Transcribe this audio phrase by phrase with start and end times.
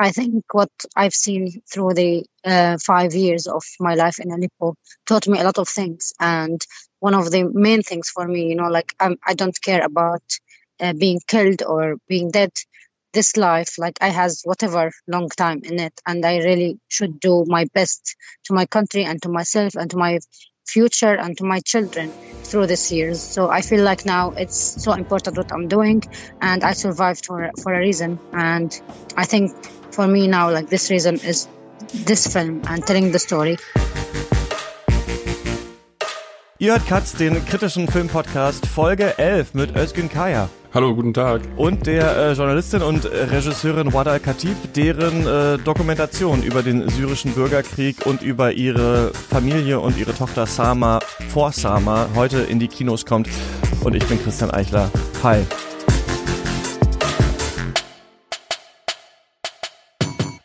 [0.00, 4.74] I think what I've seen through the uh, five years of my life in Aleppo
[5.04, 6.14] taught me a lot of things.
[6.18, 6.58] And
[7.00, 10.22] one of the main things for me, you know, like I'm, I don't care about
[10.80, 12.50] uh, being killed or being dead.
[13.12, 17.44] This life, like I has whatever long time in it, and I really should do
[17.46, 20.20] my best to my country and to myself and to my
[20.66, 22.10] future and to my children
[22.44, 23.20] through these years.
[23.20, 26.04] So I feel like now it's so important what I'm doing,
[26.40, 28.20] and I survived for for a reason.
[28.32, 28.80] And
[29.16, 29.50] I think
[30.00, 31.46] for me now, like this reason is
[32.06, 33.58] this film and telling the story.
[36.58, 40.48] Ihr hört Katz, den kritischen Filmpodcast Folge 11 mit Özgün Kaya.
[40.72, 41.42] Hallo, guten Tag.
[41.56, 48.06] Und der äh, Journalistin und Regisseurin Wada Al-Khatib, deren äh, Dokumentation über den syrischen Bürgerkrieg
[48.06, 53.28] und über ihre Familie und ihre Tochter Sama vor Sama heute in die Kinos kommt.
[53.82, 54.90] Und ich bin Christian Eichler.
[55.22, 55.44] Hi.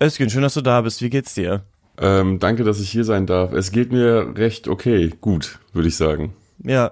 [0.02, 1.02] Özgün, schön, dass du da bist.
[1.02, 1.64] Wie geht's dir?
[1.98, 3.54] Ähm, danke, dass ich hier sein darf.
[3.54, 6.34] Es geht mir recht okay, gut, würde ich sagen.
[6.64, 6.92] Ja,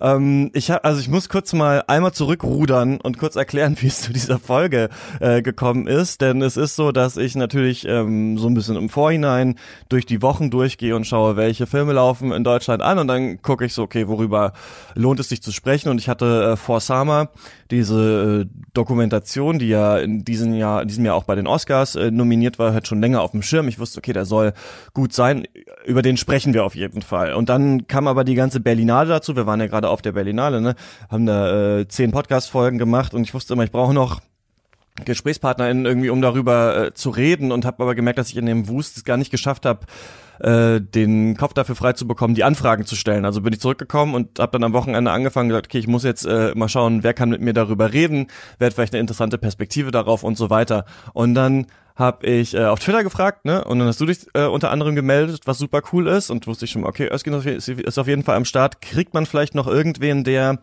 [0.00, 4.00] ähm, ich hab, also ich muss kurz mal einmal zurückrudern und kurz erklären, wie es
[4.00, 4.88] zu dieser Folge
[5.20, 8.88] äh, gekommen ist, denn es ist so, dass ich natürlich ähm, so ein bisschen im
[8.88, 9.56] Vorhinein
[9.88, 13.64] durch die Wochen durchgehe und schaue, welche Filme laufen in Deutschland an und dann gucke
[13.64, 14.54] ich so, okay, worüber
[14.94, 17.28] lohnt es sich zu sprechen und ich hatte äh, vor Summer
[17.72, 21.96] diese äh, Dokumentation, die ja in diesem Jahr, in diesem Jahr auch bei den Oscars
[21.96, 23.66] äh, nominiert war, hat schon länger auf dem Schirm.
[23.66, 24.52] Ich wusste, okay, der soll
[24.92, 25.44] gut sein.
[25.84, 27.32] Über den sprechen wir auf jeden Fall.
[27.32, 29.34] Und dann kam aber die ganze Berlinale dazu.
[29.34, 30.76] Wir waren ja gerade auf der Berlinale, ne?
[31.10, 34.20] Haben da äh, zehn Podcast-Folgen gemacht und ich wusste immer, ich brauche noch
[35.04, 38.68] GesprächspartnerInnen irgendwie, um darüber äh, zu reden und habe aber gemerkt, dass ich in dem
[38.68, 39.86] Wust es gar nicht geschafft habe,
[40.42, 43.24] äh, den Kopf dafür frei zu bekommen, die Anfragen zu stellen.
[43.24, 46.24] Also bin ich zurückgekommen und habe dann am Wochenende angefangen gesagt, okay, ich muss jetzt
[46.24, 48.26] äh, mal schauen, wer kann mit mir darüber reden,
[48.58, 50.84] wer hat vielleicht eine interessante Perspektive darauf und so weiter.
[51.12, 53.64] Und dann habe ich äh, auf Twitter gefragt, ne?
[53.64, 56.30] Und dann hast du dich äh, unter anderem gemeldet, was super cool ist.
[56.30, 58.80] Und wusste ich schon, okay, Özgün ist auf jeden Fall am Start.
[58.80, 60.58] Kriegt man vielleicht noch irgendwen, der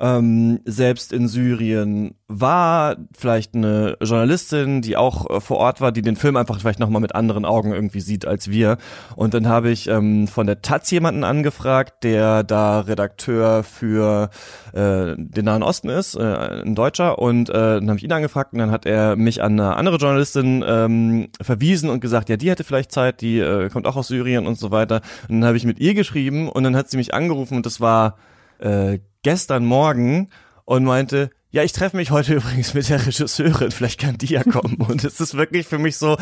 [0.00, 6.00] ähm, selbst in Syrien war, vielleicht eine Journalistin, die auch äh, vor Ort war, die
[6.00, 8.78] den Film einfach vielleicht nochmal mit anderen Augen irgendwie sieht als wir.
[9.16, 14.30] Und dann habe ich ähm, von der Taz jemanden angefragt, der da Redakteur für
[14.72, 17.18] äh, den Nahen Osten ist, äh, ein Deutscher.
[17.18, 19.96] Und äh, dann habe ich ihn angefragt und dann hat er mich an eine andere
[19.96, 24.08] Journalistin ähm, verwiesen und gesagt, ja, die hätte vielleicht Zeit, die äh, kommt auch aus
[24.08, 25.02] Syrien und so weiter.
[25.28, 27.80] Und dann habe ich mit ihr geschrieben und dann hat sie mich angerufen und das
[27.80, 28.16] war
[28.60, 30.30] äh, gestern Morgen
[30.64, 34.44] und meinte, ja, ich treffe mich heute übrigens mit der Regisseurin, vielleicht kann die ja
[34.44, 34.76] kommen.
[34.76, 36.16] Und es ist wirklich für mich so,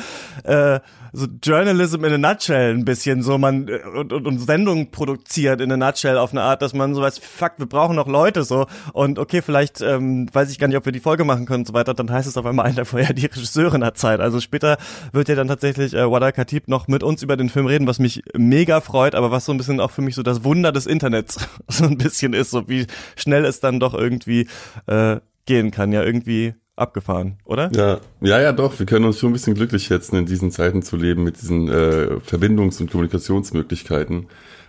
[0.45, 0.81] äh,
[1.13, 5.61] so Journalism in a nutshell ein bisschen, so man äh, und, und, und Sendungen produziert
[5.61, 8.45] in a nutshell auf eine Art, dass man so weiß, fuck, wir brauchen noch Leute
[8.45, 11.63] so und okay, vielleicht ähm, weiß ich gar nicht, ob wir die Folge machen können
[11.63, 14.21] und so weiter, dann heißt es auf einmal einer vorher, die Regisseurin hat Zeit.
[14.21, 14.79] Also später
[15.13, 17.99] wird ja dann tatsächlich äh, Wada Khatib noch mit uns über den Film reden, was
[17.99, 20.87] mich mega freut, aber was so ein bisschen auch für mich so das Wunder des
[20.87, 22.87] Internets so ein bisschen ist, so wie
[23.17, 24.49] schnell es dann doch irgendwie
[24.87, 25.17] äh,
[25.47, 27.71] gehen kann, ja irgendwie abgefahren, oder?
[27.75, 28.79] Ja, ja, ja, doch.
[28.79, 31.69] Wir können uns schon ein bisschen glücklich schätzen, in diesen Zeiten zu leben mit diesen
[31.69, 34.27] äh, Verbindungs- und Kommunikationsmöglichkeiten.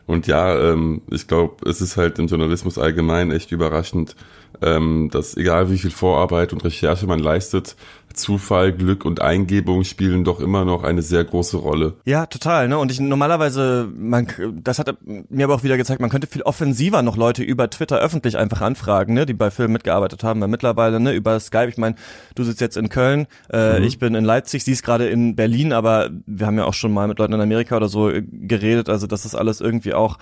[0.09, 4.15] Und ja, ähm, ich glaube, es ist halt im Journalismus allgemein echt überraschend,
[4.59, 7.75] ähm, dass egal wie viel Vorarbeit und Recherche man leistet,
[8.13, 11.95] Zufall, Glück und Eingebung spielen doch immer noch eine sehr große Rolle.
[12.05, 12.67] Ja, total.
[12.67, 12.77] Ne?
[12.77, 14.27] Und ich normalerweise, man,
[14.63, 17.99] das hat mir aber auch wieder gezeigt, man könnte viel offensiver noch Leute über Twitter
[17.99, 20.41] öffentlich einfach anfragen, ne, die bei Filmen mitgearbeitet haben.
[20.41, 21.95] Weil mittlerweile ne, über Skype, ich meine,
[22.35, 23.85] du sitzt jetzt in Köln, äh, mhm.
[23.85, 26.93] ich bin in Leipzig, sie ist gerade in Berlin, aber wir haben ja auch schon
[26.93, 28.89] mal mit Leuten in Amerika oder so geredet.
[28.89, 30.17] Also das ist alles irgendwie auch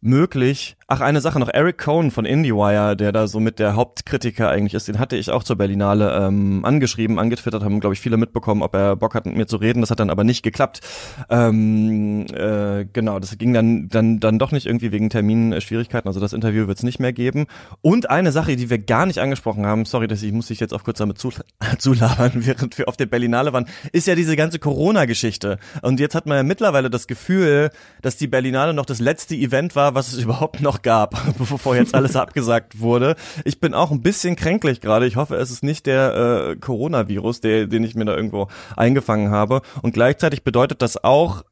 [0.00, 0.76] möglich.
[0.90, 1.50] Ach, eine Sache noch.
[1.52, 5.30] Eric Cohn von IndieWire, der da so mit der Hauptkritiker eigentlich ist, den hatte ich
[5.30, 9.26] auch zur Berlinale ähm, angeschrieben, angetwittert, haben, glaube ich, viele mitbekommen, ob er Bock hat,
[9.26, 9.80] mit mir zu reden.
[9.82, 10.80] Das hat dann aber nicht geklappt.
[11.28, 16.08] Ähm, äh, genau, das ging dann, dann, dann doch nicht irgendwie wegen Terminschwierigkeiten.
[16.08, 17.46] Also das Interview wird es nicht mehr geben.
[17.82, 20.72] Und eine Sache, die wir gar nicht angesprochen haben, sorry, dass ich muss dich jetzt
[20.72, 21.18] auch kurz damit
[21.78, 25.58] zulabern, während wir auf der Berlinale waren, ist ja diese ganze Corona-Geschichte.
[25.82, 27.70] Und jetzt hat man ja mittlerweile das Gefühl,
[28.00, 31.94] dass die Berlinale noch das letzte Event war, was es überhaupt noch gab, bevor jetzt
[31.94, 33.16] alles abgesagt wurde.
[33.44, 35.06] Ich bin auch ein bisschen kränklich gerade.
[35.06, 39.30] Ich hoffe, es ist nicht der äh, Coronavirus, der, den ich mir da irgendwo eingefangen
[39.30, 39.62] habe.
[39.82, 41.44] Und gleichzeitig bedeutet das auch,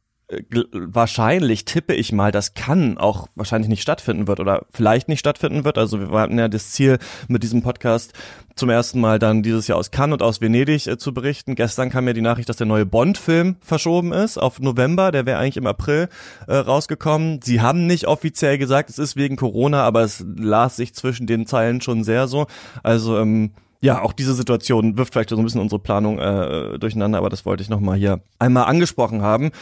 [0.73, 5.65] wahrscheinlich tippe ich mal, das kann auch wahrscheinlich nicht stattfinden wird oder vielleicht nicht stattfinden
[5.65, 5.79] wird.
[5.79, 8.13] Also wir hatten ja das Ziel mit diesem Podcast
[8.57, 11.55] zum ersten Mal dann dieses Jahr aus Cannes und aus Venedig äh, zu berichten.
[11.55, 15.13] Gestern kam mir die Nachricht, dass der neue Bond-Film verschoben ist auf November.
[15.13, 16.09] Der wäre eigentlich im April
[16.49, 17.41] äh, rausgekommen.
[17.43, 21.47] Sie haben nicht offiziell gesagt, es ist wegen Corona, aber es las sich zwischen den
[21.47, 22.47] Zeilen schon sehr so.
[22.83, 27.19] Also ähm, ja, auch diese Situation wirft vielleicht so ein bisschen unsere Planung äh, durcheinander,
[27.19, 29.53] aber das wollte ich nochmal hier einmal angesprochen haben.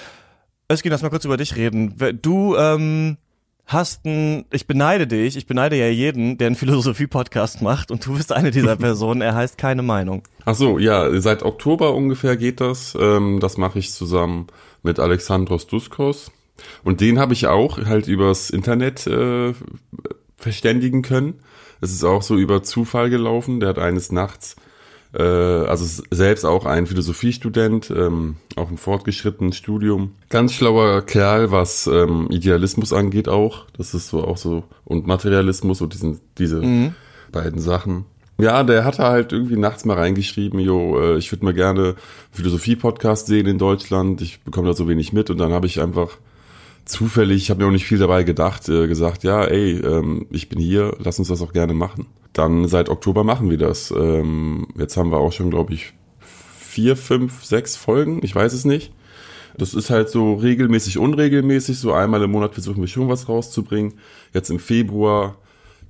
[0.70, 1.94] Özgin, lass mal kurz über dich reden.
[2.22, 3.18] Du ähm,
[3.66, 8.16] hast ein, ich beneide dich, ich beneide ja jeden, der einen Philosophie-Podcast macht und du
[8.16, 10.22] bist eine dieser Personen, er heißt keine Meinung.
[10.46, 12.96] Ach so, ja, seit Oktober ungefähr geht das.
[12.98, 14.46] Ähm, das mache ich zusammen
[14.82, 16.30] mit Alexandros Duskos.
[16.82, 19.52] Und den habe ich auch halt übers Internet äh,
[20.36, 21.40] verständigen können.
[21.80, 23.60] Es ist auch so über Zufall gelaufen.
[23.60, 24.56] Der hat eines Nachts,
[25.16, 30.12] äh, also selbst auch ein Philosophiestudent, ähm, auch im fortgeschrittenen Studium.
[30.28, 33.66] Ganz schlauer Kerl, was ähm, Idealismus angeht auch.
[33.76, 36.94] Das ist so auch so, und Materialismus und diesen, diese mhm.
[37.30, 38.06] beiden Sachen.
[38.38, 41.94] Ja, der hatte halt irgendwie nachts mal reingeschrieben, jo, äh, ich würde mal gerne
[42.32, 44.20] Philosophie-Podcast sehen in Deutschland.
[44.22, 46.18] Ich bekomme da so wenig mit und dann habe ich einfach
[46.84, 50.48] zufällig, ich habe mir auch nicht viel dabei gedacht, äh, gesagt, ja, ey, ähm, ich
[50.48, 52.06] bin hier, lass uns das auch gerne machen.
[52.32, 53.90] Dann seit Oktober machen wir das.
[53.90, 58.64] Ähm, jetzt haben wir auch schon, glaube ich, vier, fünf, sechs Folgen, ich weiß es
[58.64, 58.92] nicht.
[59.56, 63.94] Das ist halt so regelmäßig, unregelmäßig, so einmal im Monat versuchen wir schon was rauszubringen.
[64.32, 65.36] Jetzt im Februar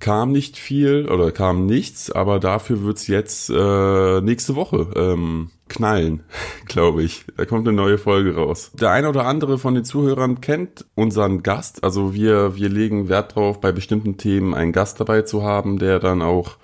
[0.01, 6.23] kam nicht viel oder kam nichts, aber dafür wird's jetzt äh, nächste Woche ähm, knallen,
[6.67, 7.25] glaube ich.
[7.37, 8.73] Da kommt eine neue Folge raus.
[8.75, 11.85] Der eine oder andere von den Zuhörern kennt unseren Gast.
[11.85, 15.99] Also wir, wir legen Wert drauf, bei bestimmten Themen einen Gast dabei zu haben, der
[15.99, 16.57] dann auch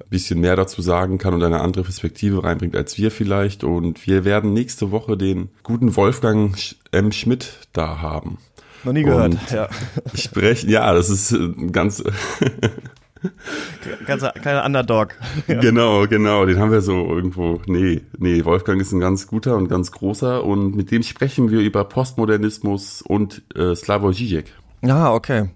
[0.00, 3.64] ein bisschen mehr dazu sagen kann und eine andere Perspektive reinbringt als wir vielleicht.
[3.64, 6.56] Und wir werden nächste Woche den guten Wolfgang
[6.92, 7.12] M.
[7.12, 8.38] Schmidt da haben.
[8.84, 9.68] Noch nie gehört, und ja.
[10.14, 11.34] Sprechen, ja, das ist
[11.72, 12.04] ganz.
[14.06, 15.14] ganz kleiner Underdog.
[15.46, 15.60] Ja.
[15.64, 17.60] Genau, genau, den haben wir so irgendwo.
[17.66, 21.60] Nee, nee, Wolfgang ist ein ganz guter und ganz großer und mit dem sprechen wir
[21.60, 24.46] über Postmodernismus und äh, Slavoj Žižek.
[24.82, 25.48] Ja, ah, okay.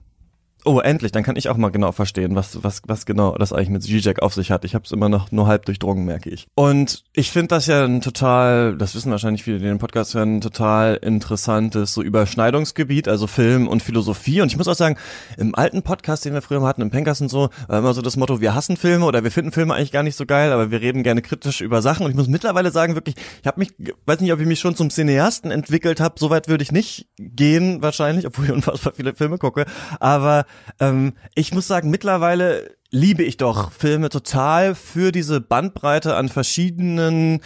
[0.65, 3.69] Oh, endlich, dann kann ich auch mal genau verstehen, was, was, was genau das eigentlich
[3.71, 4.65] mit Zizek auf sich hat.
[4.65, 6.49] Ich habe es immer noch nur halb durchdrungen, merke ich.
[6.57, 10.37] Und ich finde das ja ein total, das wissen wahrscheinlich viele, die den Podcast hören,
[10.37, 14.41] ein total interessantes so Überschneidungsgebiet, also Film und Philosophie.
[14.41, 14.97] Und ich muss auch sagen,
[15.37, 18.17] im alten Podcast, den wir früher hatten, im Pencast und so, war immer so das
[18.17, 20.81] Motto, wir hassen Filme oder wir finden Filme eigentlich gar nicht so geil, aber wir
[20.81, 22.05] reden gerne kritisch über Sachen.
[22.05, 23.75] Und ich muss mittlerweile sagen, wirklich, ich habe mich,
[24.07, 27.81] weiß nicht, ob ich mich schon zum Cineasten entwickelt habe, soweit würde ich nicht gehen
[27.81, 29.65] wahrscheinlich, obwohl ich unfassbar viele Filme gucke.
[30.01, 30.45] Aber
[30.81, 37.41] ähm, ich muss sagen, mittlerweile liebe ich doch Filme total für diese Bandbreite an verschiedenen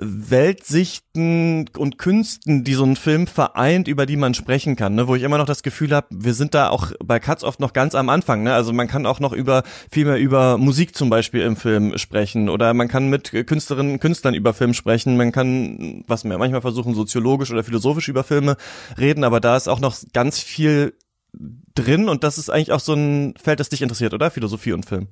[0.00, 5.08] Weltsichten und Künsten, die so ein Film vereint, über die man sprechen kann, ne?
[5.08, 7.72] wo ich immer noch das Gefühl habe, wir sind da auch bei Cuts oft noch
[7.74, 8.44] ganz am Anfang.
[8.44, 8.54] Ne?
[8.54, 12.48] Also man kann auch noch über viel mehr über Musik zum Beispiel im Film sprechen
[12.48, 15.16] oder man kann mit Künstlerinnen und Künstlern über Film sprechen.
[15.16, 18.56] Man kann, was wir manchmal versuchen, soziologisch oder philosophisch über Filme
[18.98, 20.94] reden, aber da ist auch noch ganz viel
[21.74, 24.30] drin und das ist eigentlich auch so ein Feld, das dich interessiert, oder?
[24.30, 25.08] Philosophie und Film.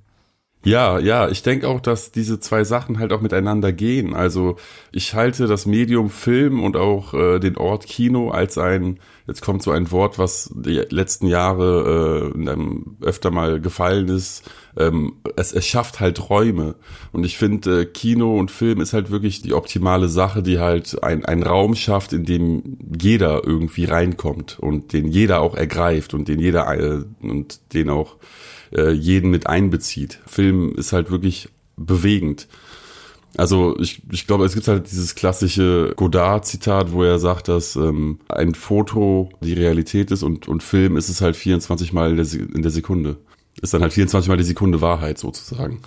[0.62, 4.12] Ja, ja, ich denke auch, dass diese zwei Sachen halt auch miteinander gehen.
[4.14, 4.56] Also
[4.92, 9.62] ich halte das Medium Film und auch äh, den Ort Kino als ein, jetzt kommt
[9.62, 15.66] so ein Wort, was die letzten Jahre äh, öfter mal gefallen ist, ähm, es, es
[15.66, 16.74] schafft halt Räume.
[17.10, 21.02] Und ich finde, äh, Kino und Film ist halt wirklich die optimale Sache, die halt
[21.02, 26.28] ein, ein Raum schafft, in dem jeder irgendwie reinkommt und den jeder auch ergreift und
[26.28, 28.16] den jeder äh, und den auch
[28.74, 30.20] äh, jeden mit einbezieht.
[30.26, 32.48] Film ist halt wirklich bewegend.
[33.36, 38.18] Also ich, ich glaube, es gibt halt dieses klassische Godard-Zitat, wo er sagt, dass ähm,
[38.28, 42.26] ein Foto die Realität ist und, und Film ist es halt 24 Mal in der,
[42.32, 43.18] in der Sekunde.
[43.62, 45.80] Ist dann halt 24 Mal die Sekunde Wahrheit sozusagen.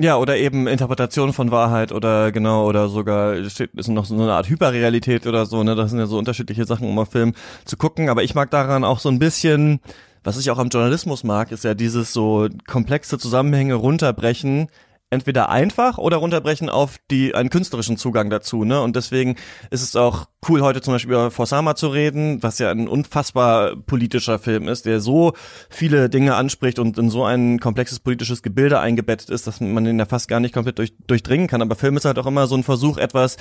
[0.00, 4.32] Ja, oder eben Interpretation von Wahrheit oder genau, oder sogar steht, ist noch so eine
[4.32, 5.74] Art Hyperrealität oder so, ne?
[5.74, 7.34] Das sind ja so unterschiedliche Sachen, um auf Film
[7.64, 8.08] zu gucken.
[8.08, 9.80] Aber ich mag daran auch so ein bisschen,
[10.28, 14.68] was ich auch am Journalismus mag, ist ja dieses so komplexe Zusammenhänge runterbrechen,
[15.08, 18.82] entweder einfach oder runterbrechen auf die einen künstlerischen Zugang dazu, ne?
[18.82, 19.36] Und deswegen
[19.70, 23.74] ist es auch cool, heute zum Beispiel über Forsama zu reden, was ja ein unfassbar
[23.74, 25.32] politischer Film ist, der so
[25.70, 29.98] viele Dinge anspricht und in so ein komplexes politisches Gebilde eingebettet ist, dass man den
[29.98, 31.62] ja fast gar nicht komplett durch, durchdringen kann.
[31.62, 33.38] Aber Film ist halt auch immer so ein Versuch, etwas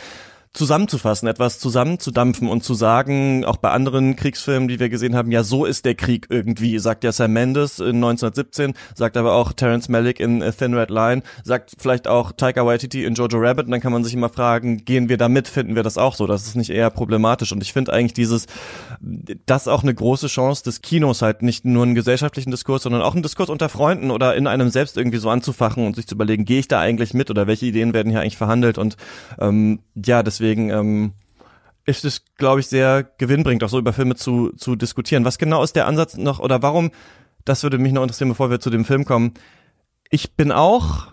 [0.53, 5.43] zusammenzufassen, etwas zusammenzudampfen und zu sagen, auch bei anderen Kriegsfilmen, die wir gesehen haben, ja,
[5.43, 9.87] so ist der Krieg irgendwie, sagt ja Sam Mendes in 1917, sagt aber auch Terence
[9.87, 13.71] Malick in A Thin Red Line, sagt vielleicht auch Taika Waititi in Jojo Rabbit und
[13.71, 16.25] dann kann man sich immer fragen, gehen wir da mit, finden wir das auch so?
[16.25, 18.47] Das ist nicht eher problematisch und ich finde eigentlich dieses,
[19.45, 23.13] das auch eine große Chance des Kinos halt nicht nur einen gesellschaftlichen Diskurs, sondern auch
[23.13, 26.45] einen Diskurs unter Freunden oder in einem selbst irgendwie so anzufachen und sich zu überlegen,
[26.45, 28.97] gehe ich da eigentlich mit oder welche Ideen werden hier eigentlich verhandelt und
[29.39, 31.13] ähm, ja, deswegen deswegen ähm,
[31.85, 35.25] ist es, glaube ich, sehr gewinnbringend, auch so über Filme zu, zu diskutieren.
[35.25, 36.91] Was genau ist der Ansatz noch oder warum,
[37.45, 39.33] das würde mich noch interessieren, bevor wir zu dem Film kommen.
[40.09, 41.07] Ich bin auch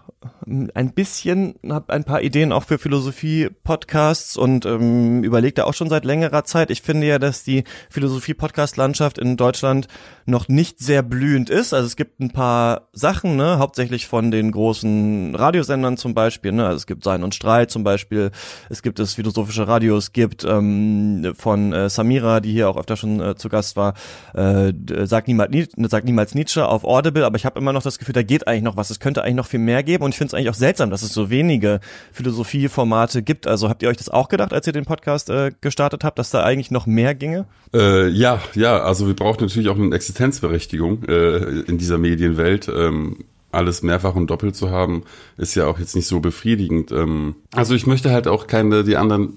[0.47, 5.88] ein bisschen, habe ein paar Ideen auch für Philosophie-Podcasts und ähm, überlege da auch schon
[5.88, 6.71] seit längerer Zeit.
[6.71, 9.88] Ich finde ja, dass die Philosophie-Podcast-Landschaft in Deutschland
[10.26, 11.75] noch nicht sehr blühend ist.
[11.75, 16.52] Also es gibt ein paar Sachen, ne, hauptsächlich von den großen Radiosendern zum Beispiel.
[16.52, 18.31] Ne, also es gibt Sein und Streit zum Beispiel.
[18.71, 19.97] Es gibt das philosophische Radio.
[19.97, 23.95] Es gibt ähm, von äh, Samira, die hier auch öfter schon äh, zu Gast war,
[24.35, 24.73] äh,
[25.04, 27.26] sagt, niemals, sagt niemals Nietzsche auf Audible.
[27.26, 28.90] Aber ich habe immer noch das Gefühl, da geht eigentlich noch was.
[28.90, 30.04] Es könnte eigentlich noch viel mehr geben.
[30.04, 31.80] Und ich finde es eigentlich auch seltsam, dass es so wenige
[32.12, 33.49] Philosophieformate gibt.
[33.49, 36.30] Also habt ihr euch das auch gedacht, als ihr den Podcast äh, gestartet habt, dass
[36.30, 37.47] da eigentlich noch mehr ginge?
[37.75, 38.80] Äh, ja, ja.
[38.80, 42.68] Also wir brauchen natürlich auch eine Existenzberechtigung äh, in dieser Medienwelt.
[42.68, 45.02] Ähm, alles mehrfach und doppelt zu haben,
[45.37, 46.92] ist ja auch jetzt nicht so befriedigend.
[46.92, 49.37] Ähm, also ich möchte halt auch keine, die anderen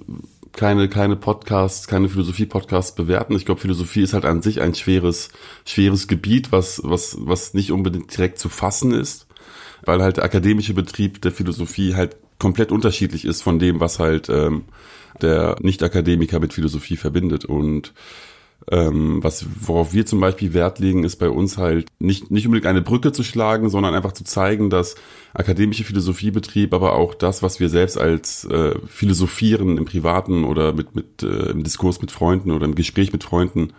[0.54, 3.36] keine, keine Podcasts, keine Philosophie-Podcasts bewerten.
[3.36, 5.30] Ich glaube, Philosophie ist halt an sich ein schweres,
[5.66, 9.27] schweres Gebiet, was, was, was nicht unbedingt direkt zu fassen ist,
[9.88, 14.30] weil halt der akademische Betrieb der Philosophie halt komplett unterschiedlich ist von dem, was halt
[14.30, 14.66] ähm,
[15.22, 17.46] der Nicht-Akademiker mit Philosophie verbindet.
[17.46, 17.94] Und
[18.70, 22.68] ähm, was, worauf wir zum Beispiel Wert legen, ist bei uns halt nicht, nicht unbedingt
[22.68, 24.96] eine Brücke zu schlagen, sondern einfach zu zeigen, dass
[25.34, 30.96] akademische Philosophiebetrieb, aber auch das, was wir selbst als äh, Philosophieren im Privaten oder mit,
[30.96, 33.74] mit äh, im Diskurs mit Freunden oder im Gespräch mit Freunden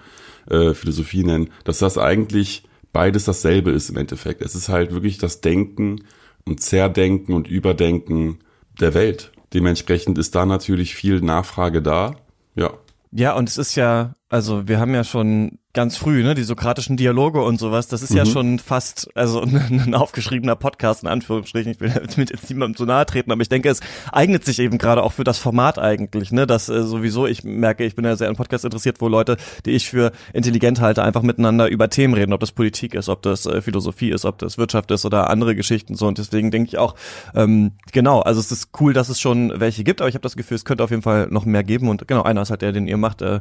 [0.48, 4.42] äh, Philosophie nennen, dass das eigentlich beides dasselbe ist im Endeffekt.
[4.42, 6.04] Es ist halt wirklich das Denken
[6.44, 8.38] und Zerdenken und Überdenken
[8.80, 9.32] der Welt.
[9.54, 12.16] Dementsprechend ist da natürlich viel Nachfrage da.
[12.54, 12.70] Ja.
[13.10, 16.96] Ja, und es ist ja, also wir haben ja schon ganz früh, ne, die sokratischen
[16.96, 18.16] Dialoge und sowas, das ist mhm.
[18.16, 19.56] ja schon fast, also ein,
[19.86, 21.72] ein, aufgeschriebener Podcast in Anführungsstrichen.
[21.72, 24.78] Ich will mit jetzt niemandem zu nahe treten, aber ich denke, es eignet sich eben
[24.78, 28.16] gerade auch für das Format eigentlich, ne, dass äh, sowieso, ich merke, ich bin ja
[28.16, 32.14] sehr an Podcast interessiert, wo Leute, die ich für intelligent halte, einfach miteinander über Themen
[32.14, 35.28] reden, ob das Politik ist, ob das äh, Philosophie ist, ob das Wirtschaft ist oder
[35.28, 36.06] andere Geschichten so.
[36.06, 36.94] Und deswegen denke ich auch,
[37.34, 40.36] ähm, genau, also es ist cool, dass es schon welche gibt, aber ich habe das
[40.36, 41.88] Gefühl, es könnte auf jeden Fall noch mehr geben.
[41.88, 43.40] Und genau, einer ist halt der, den ihr macht, äh,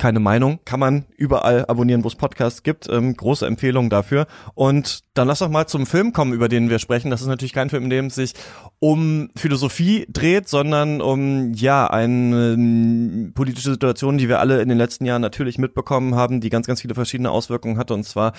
[0.00, 2.88] keine Meinung, kann man überall abonnieren, wo es Podcasts gibt.
[2.88, 4.26] Ähm, große Empfehlung dafür.
[4.54, 7.10] Und dann lass doch mal zum Film kommen, über den wir sprechen.
[7.10, 8.34] Das ist natürlich kein Film, in dem es sich
[8.82, 15.04] um Philosophie dreht, sondern um ja eine politische Situation, die wir alle in den letzten
[15.04, 17.92] Jahren natürlich mitbekommen haben, die ganz, ganz viele verschiedene Auswirkungen hatte.
[17.92, 18.32] Und zwar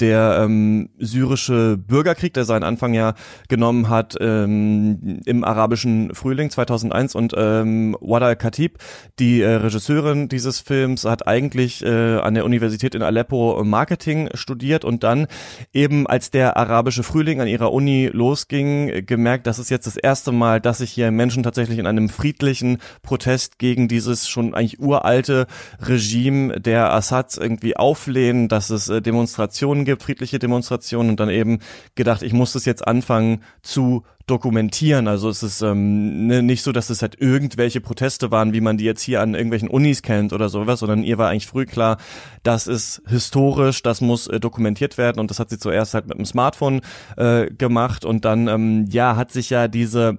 [0.00, 3.12] der ähm, syrische Bürgerkrieg, der seinen Anfang ja
[3.48, 7.14] genommen hat ähm, im arabischen Frühling 2001.
[7.14, 8.78] Und ähm, Wada al-Khatib,
[9.18, 14.86] die äh, Regisseurin dieses Films, hat eigentlich äh, an der Universität in Aleppo Marketing studiert
[14.86, 15.26] und dann
[15.74, 20.32] eben als der arabische Frühling an ihrer Uni losging, gemerkt, dass es jetzt das erste
[20.32, 25.46] Mal, dass sich hier Menschen tatsächlich in einem friedlichen Protest gegen dieses schon eigentlich uralte
[25.80, 31.60] Regime der Assads irgendwie auflehnen, dass es äh, Demonstrationen gibt, friedliche Demonstrationen und dann eben
[31.94, 35.08] gedacht, ich muss das jetzt anfangen zu dokumentieren.
[35.08, 38.76] Also es ist ähm, ne, nicht so, dass es halt irgendwelche Proteste waren, wie man
[38.76, 41.98] die jetzt hier an irgendwelchen Unis kennt oder sowas, sondern ihr war eigentlich früh klar,
[42.42, 46.18] das ist historisch, das muss äh, dokumentiert werden und das hat sie zuerst halt mit
[46.18, 46.80] dem Smartphone
[47.16, 50.18] äh, gemacht und dann ähm, ja hat sich ja diese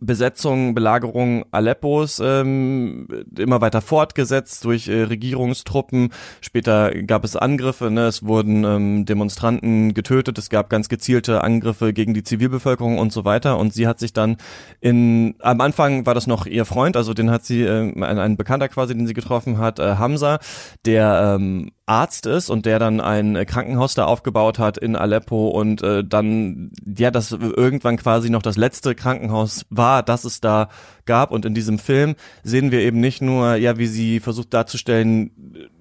[0.00, 6.10] Besetzung, Belagerung Aleppos ähm, immer weiter fortgesetzt durch äh, Regierungstruppen.
[6.40, 8.06] Später gab es Angriffe, ne?
[8.06, 13.26] es wurden ähm, Demonstranten getötet, es gab ganz gezielte Angriffe gegen die Zivilbevölkerung und so
[13.26, 13.58] weiter.
[13.58, 14.38] Und sie hat sich dann
[14.80, 18.36] in, am Anfang war das noch ihr Freund, also den hat sie, äh, ein, ein
[18.38, 20.38] Bekannter quasi, den sie getroffen hat, äh, Hamza,
[20.86, 25.48] der ähm, Arzt ist und der dann ein äh, Krankenhaus da aufgebaut hat in Aleppo
[25.48, 30.68] und äh, dann ja das irgendwann quasi noch das letzte Krankenhaus war, das es da
[31.04, 31.30] gab.
[31.30, 35.30] Und in diesem Film sehen wir eben nicht nur ja wie sie versucht darzustellen,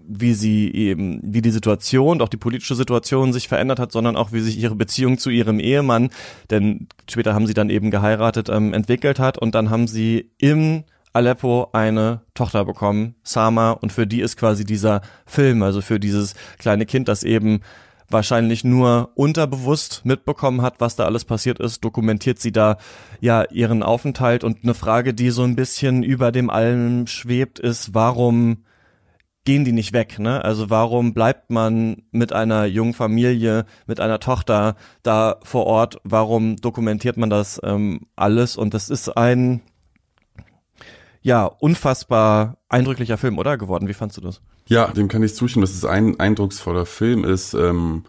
[0.06, 4.34] wie sie eben wie die Situation, auch die politische Situation sich verändert hat, sondern auch
[4.34, 6.10] wie sich ihre Beziehung zu ihrem Ehemann,
[6.52, 9.38] denn später haben sie dann eben geheiratet, ähm, entwickelt hat.
[9.38, 10.84] Und dann haben sie im
[11.14, 16.34] Aleppo eine Tochter bekommen, Sama, und für die ist quasi dieser Film, also für dieses
[16.58, 17.62] kleine Kind, das eben
[18.10, 22.78] wahrscheinlich nur unterbewusst mitbekommen hat, was da alles passiert ist, dokumentiert sie da
[23.22, 27.94] ja ihren Aufenthalt und eine Frage, die so ein bisschen über dem allem schwebt, ist,
[27.94, 28.64] warum
[29.46, 30.44] gehen die nicht weg, ne?
[30.44, 36.00] Also warum bleibt man mit einer jungen Familie, mit einer Tochter da vor Ort?
[36.04, 38.56] Warum dokumentiert man das ähm, alles?
[38.56, 39.62] Und das ist ein
[41.24, 43.88] ja, unfassbar eindrücklicher Film, oder geworden?
[43.88, 44.42] Wie fandst du das?
[44.68, 47.54] Ja, dem kann ich zustimmen, dass es ein eindrucksvoller Film ist.
[47.54, 48.04] Ähm,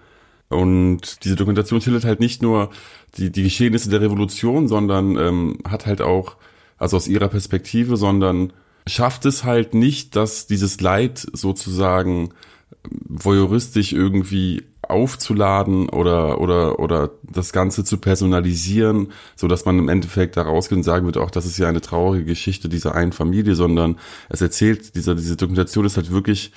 [0.48, 2.70] und diese Dokumentation schildert halt nicht nur
[3.16, 6.36] die, die Geschehnisse der Revolution, sondern ähm, hat halt auch,
[6.76, 8.52] also aus ihrer Perspektive, sondern
[8.86, 12.34] schafft es halt nicht, dass dieses Leid sozusagen
[13.08, 20.36] voyeuristisch irgendwie aufzuladen oder oder oder das Ganze zu personalisieren, so dass man im Endeffekt
[20.36, 23.54] da rausgeht und sagen wird, auch das ist ja eine traurige Geschichte dieser einen Familie,
[23.54, 23.96] sondern
[24.28, 26.52] es erzählt dieser diese Dokumentation ist halt wirklich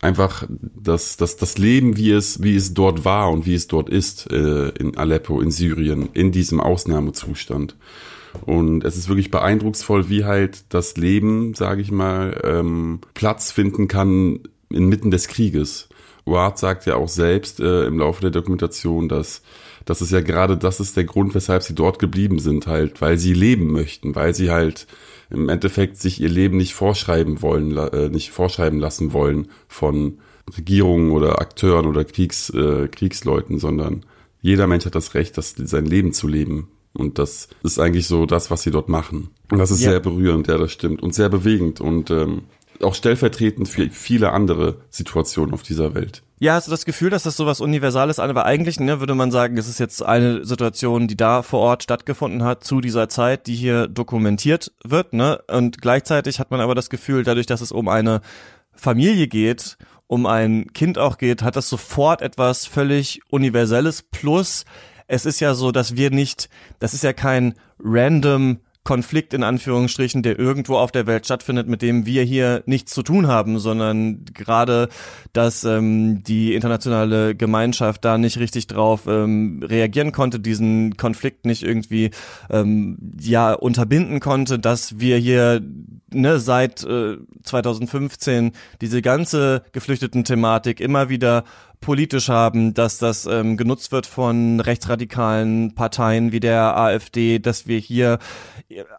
[0.00, 3.88] einfach das das das Leben, wie es wie es dort war und wie es dort
[3.88, 7.76] ist äh, in Aleppo in Syrien in diesem Ausnahmezustand.
[8.46, 13.88] Und es ist wirklich beeindrucksvoll, wie halt das Leben, sage ich mal, ähm, Platz finden
[13.88, 15.88] kann inmitten des Krieges.
[16.24, 19.42] Ward sagt ja auch selbst äh, im Laufe der Dokumentation, dass
[19.84, 23.18] das ist ja gerade das ist der Grund, weshalb sie dort geblieben sind, halt, weil
[23.18, 24.86] sie leben möchten, weil sie halt
[25.30, 30.18] im Endeffekt sich ihr Leben nicht vorschreiben wollen, äh, nicht vorschreiben lassen wollen von
[30.56, 34.04] Regierungen oder Akteuren oder Kriegs, äh, Kriegsleuten, sondern
[34.42, 36.68] jeder Mensch hat das Recht, das, sein Leben zu leben.
[36.92, 39.30] Und das ist eigentlich so das, was sie dort machen.
[39.50, 39.90] Und das ist ja.
[39.90, 41.02] sehr berührend, ja, das stimmt.
[41.02, 42.42] Und sehr bewegend und ähm,
[42.82, 46.22] auch stellvertretend für viele andere Situationen auf dieser Welt.
[46.38, 48.20] Ja, hast du das Gefühl, dass das so was Universales ist?
[48.20, 51.82] Aber eigentlich ne, würde man sagen, es ist jetzt eine Situation, die da vor Ort
[51.82, 55.12] stattgefunden hat, zu dieser Zeit, die hier dokumentiert wird.
[55.12, 55.38] Ne?
[55.48, 58.22] Und gleichzeitig hat man aber das Gefühl, dadurch, dass es um eine
[58.72, 64.02] Familie geht, um ein Kind auch geht, hat das sofort etwas völlig Universelles.
[64.02, 64.64] Plus,
[65.06, 68.60] es ist ja so, dass wir nicht, das ist ja kein random
[68.90, 73.04] Konflikt in Anführungsstrichen, der irgendwo auf der Welt stattfindet, mit dem wir hier nichts zu
[73.04, 74.88] tun haben, sondern gerade,
[75.32, 81.62] dass ähm, die internationale Gemeinschaft da nicht richtig drauf ähm, reagieren konnte, diesen Konflikt nicht
[81.62, 82.10] irgendwie
[82.50, 85.62] ähm, ja unterbinden konnte, dass wir hier
[86.12, 91.44] ne, seit äh, 2015 diese ganze geflüchteten Thematik immer wieder
[91.80, 97.78] politisch haben, dass das ähm, genutzt wird von rechtsradikalen Parteien wie der AfD, dass wir
[97.78, 98.18] hier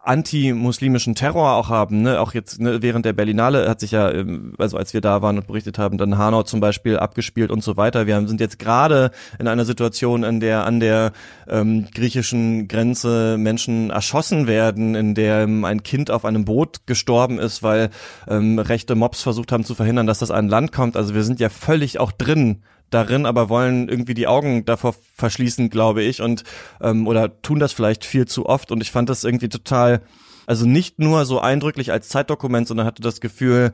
[0.02, 2.02] anti-muslimischen Terror auch haben.
[2.02, 2.20] Ne?
[2.20, 5.38] Auch jetzt ne, während der Berlinale hat sich ja, ähm, also als wir da waren
[5.38, 8.06] und berichtet haben, dann Hanau zum Beispiel abgespielt und so weiter.
[8.06, 11.12] Wir sind jetzt gerade in einer Situation, in der an der
[11.48, 17.38] ähm, griechischen Grenze Menschen erschossen werden, in der ähm, ein Kind auf einem Boot gestorben
[17.38, 17.90] ist, weil
[18.28, 20.96] ähm, rechte Mobs versucht haben zu verhindern, dass das an Land kommt.
[20.96, 22.62] Also wir sind ja völlig auch drin
[22.94, 26.44] darin, aber wollen irgendwie die Augen davor verschließen, glaube ich, und
[26.80, 28.70] ähm, oder tun das vielleicht viel zu oft.
[28.70, 30.02] Und ich fand das irgendwie total,
[30.46, 33.72] also nicht nur so eindrücklich als Zeitdokument, sondern hatte das Gefühl,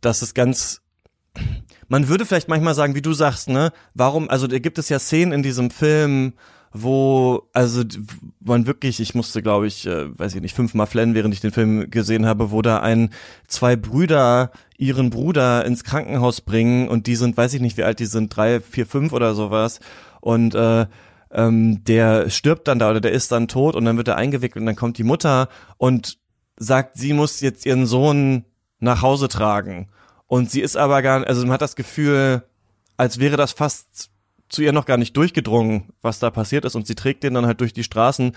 [0.00, 0.80] dass es ganz
[1.88, 4.98] man würde vielleicht manchmal sagen, wie du sagst, ne, warum, also da gibt es ja
[4.98, 6.34] Szenen in diesem Film,
[6.76, 7.84] wo, also
[8.40, 11.52] man wirklich, ich musste, glaube ich, äh, weiß ich nicht, fünfmal flennen, während ich den
[11.52, 13.10] Film gesehen habe, wo da ein,
[13.46, 18.00] zwei Brüder ihren Bruder ins Krankenhaus bringen und die sind, weiß ich nicht, wie alt
[18.00, 19.78] die sind, drei, vier, fünf oder sowas.
[20.20, 20.86] Und äh,
[21.30, 24.60] ähm, der stirbt dann da oder der ist dann tot und dann wird er eingewickelt
[24.60, 26.18] und dann kommt die Mutter und
[26.56, 28.44] sagt, sie muss jetzt ihren Sohn
[28.80, 29.90] nach Hause tragen.
[30.26, 32.42] Und sie ist aber gar, also man hat das Gefühl,
[32.96, 34.10] als wäre das fast
[34.54, 37.46] zu ihr noch gar nicht durchgedrungen, was da passiert ist und sie trägt den dann
[37.46, 38.32] halt durch die Straßen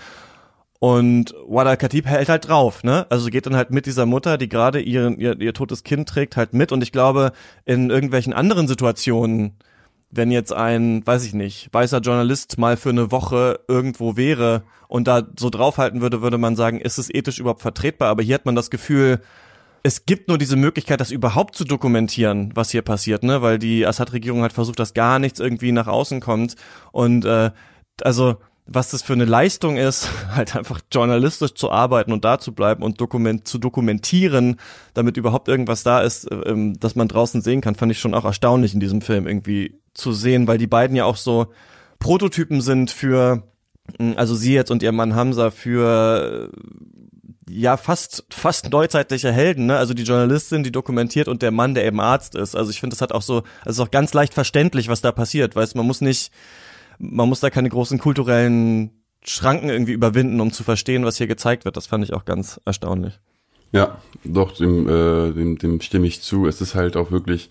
[0.80, 3.06] und Wada Khatib hält halt drauf, ne?
[3.10, 6.36] Also geht dann halt mit dieser Mutter, die gerade ihren, ihr, ihr totes Kind trägt,
[6.36, 6.70] halt mit.
[6.70, 7.32] Und ich glaube,
[7.64, 9.56] in irgendwelchen anderen Situationen,
[10.10, 15.08] wenn jetzt ein, weiß ich nicht, weißer Journalist mal für eine Woche irgendwo wäre und
[15.08, 18.08] da so draufhalten würde, würde man sagen, ist es ethisch überhaupt vertretbar?
[18.08, 19.20] Aber hier hat man das Gefühl,
[19.82, 23.42] es gibt nur diese Möglichkeit, das überhaupt zu dokumentieren, was hier passiert, ne?
[23.42, 26.56] Weil die Assad-Regierung halt versucht, dass gar nichts irgendwie nach außen kommt.
[26.92, 27.50] Und äh,
[28.02, 28.36] also
[28.70, 32.82] was das für eine Leistung ist, halt einfach journalistisch zu arbeiten und da zu bleiben
[32.82, 34.56] und dokument zu dokumentieren,
[34.94, 38.24] damit überhaupt irgendwas da ist, ähm, dass man draußen sehen kann, fand ich schon auch
[38.24, 41.46] erstaunlich in diesem Film irgendwie zu sehen, weil die beiden ja auch so
[41.98, 43.42] Prototypen sind für,
[44.16, 46.50] also sie jetzt und ihr Mann Hamza für
[47.48, 49.76] ja fast fast neuzeitliche Helden, ne?
[49.76, 52.54] Also die Journalistin, die dokumentiert und der Mann, der eben Arzt ist.
[52.54, 55.56] Also ich finde, das hat auch so, ist auch ganz leicht verständlich, was da passiert,
[55.56, 56.32] weißt man muss nicht
[56.98, 58.90] man muss da keine großen kulturellen
[59.24, 61.76] Schranken irgendwie überwinden, um zu verstehen, was hier gezeigt wird.
[61.76, 63.18] Das fand ich auch ganz erstaunlich.
[63.72, 66.46] Ja, doch, dem, äh, dem, dem stimme ich zu.
[66.46, 67.50] Es ist halt auch wirklich,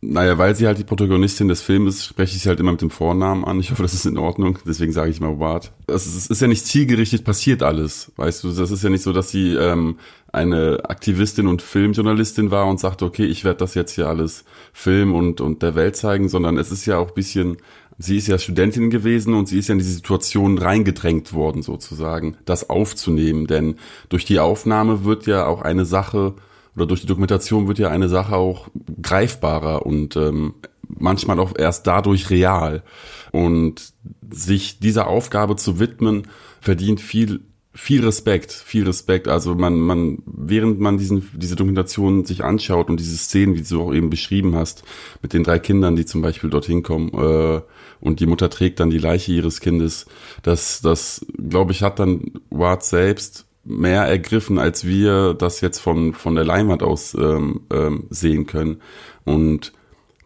[0.00, 2.82] naja, weil sie halt die Protagonistin des Filmes ist, spreche ich sie halt immer mit
[2.82, 3.58] dem Vornamen an.
[3.58, 4.58] Ich hoffe, das ist in Ordnung.
[4.64, 5.72] Deswegen sage ich mal Ward.
[5.88, 8.12] Es ist, ist ja nicht zielgerichtet passiert alles.
[8.14, 9.98] Weißt du, das ist ja nicht so, dass sie ähm,
[10.30, 15.14] eine Aktivistin und Filmjournalistin war und sagte, okay, ich werde das jetzt hier alles filmen
[15.14, 17.56] und, und der Welt zeigen, sondern es ist ja auch bisschen
[17.98, 22.36] sie ist ja Studentin gewesen und sie ist ja in die Situation reingedrängt worden, sozusagen,
[22.44, 23.48] das aufzunehmen.
[23.48, 23.74] Denn
[24.08, 26.34] durch die Aufnahme wird ja auch eine Sache
[26.78, 28.68] oder durch die Dokumentation wird ja eine Sache auch
[29.02, 30.54] greifbarer und ähm,
[30.86, 32.84] manchmal auch erst dadurch real.
[33.32, 33.92] Und
[34.30, 36.28] sich dieser Aufgabe zu widmen,
[36.60, 37.40] verdient viel
[37.74, 39.28] viel Respekt, viel Respekt.
[39.28, 43.80] Also man, man, während man diesen, diese Dokumentation sich anschaut und diese Szenen, wie du
[43.80, 44.82] auch eben beschrieben hast,
[45.22, 47.60] mit den drei Kindern, die zum Beispiel dorthin kommen, äh,
[48.00, 50.06] und die Mutter trägt dann die Leiche ihres Kindes,
[50.42, 56.14] das, das, glaube ich, hat dann Ward selbst mehr ergriffen, als wir das jetzt von,
[56.14, 58.80] von der Leinwand aus ähm, ähm, sehen können.
[59.24, 59.72] Und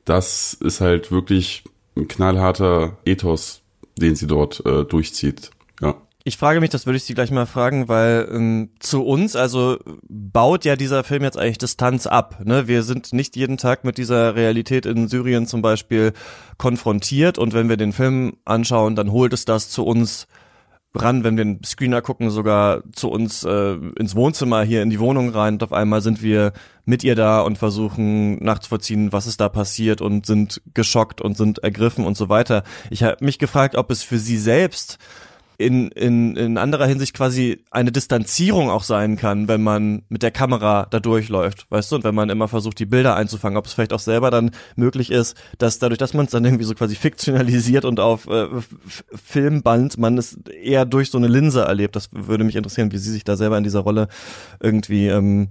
[0.05, 1.65] das ist halt wirklich
[1.97, 3.63] ein knallharter Ethos,
[3.99, 5.51] den sie dort äh, durchzieht.
[5.81, 5.97] Ja.
[6.25, 9.79] Ich frage mich, das würde ich Sie gleich mal fragen, weil ähm, zu uns, also
[10.09, 12.41] baut ja dieser Film jetzt eigentlich Distanz ab.
[12.45, 12.69] Ne?
[12.69, 16.13] Wir sind nicht jeden Tag mit dieser Realität in Syrien zum Beispiel
[16.59, 20.29] konfrontiert und wenn wir den Film anschauen, dann holt es das zu uns
[20.95, 25.01] ran, wenn wir einen Screener gucken, sogar zu uns äh, ins Wohnzimmer hier in die
[25.01, 26.53] Wohnung rein und auf einmal sind wir
[26.85, 31.61] mit ihr da und versuchen nachzuvollziehen, was ist da passiert und sind geschockt und sind
[31.61, 32.63] ergriffen und so weiter.
[32.91, 34.99] Ich habe mich gefragt, ob es für sie selbst
[35.59, 40.31] in, in, in anderer Hinsicht quasi eine Distanzierung auch sein kann, wenn man mit der
[40.31, 43.73] Kamera da durchläuft, weißt du, und wenn man immer versucht, die Bilder einzufangen, ob es
[43.73, 46.97] vielleicht auch selber dann möglich ist, dass dadurch, dass man es dann irgendwie so quasi
[46.97, 48.49] fiktionalisiert und auf äh,
[49.15, 51.97] Filmband, man es eher durch so eine Linse erlebt.
[51.97, 54.09] Das würde mich interessieren, wie sie sich da selber in dieser Rolle
[54.61, 55.49] irgendwie ähm,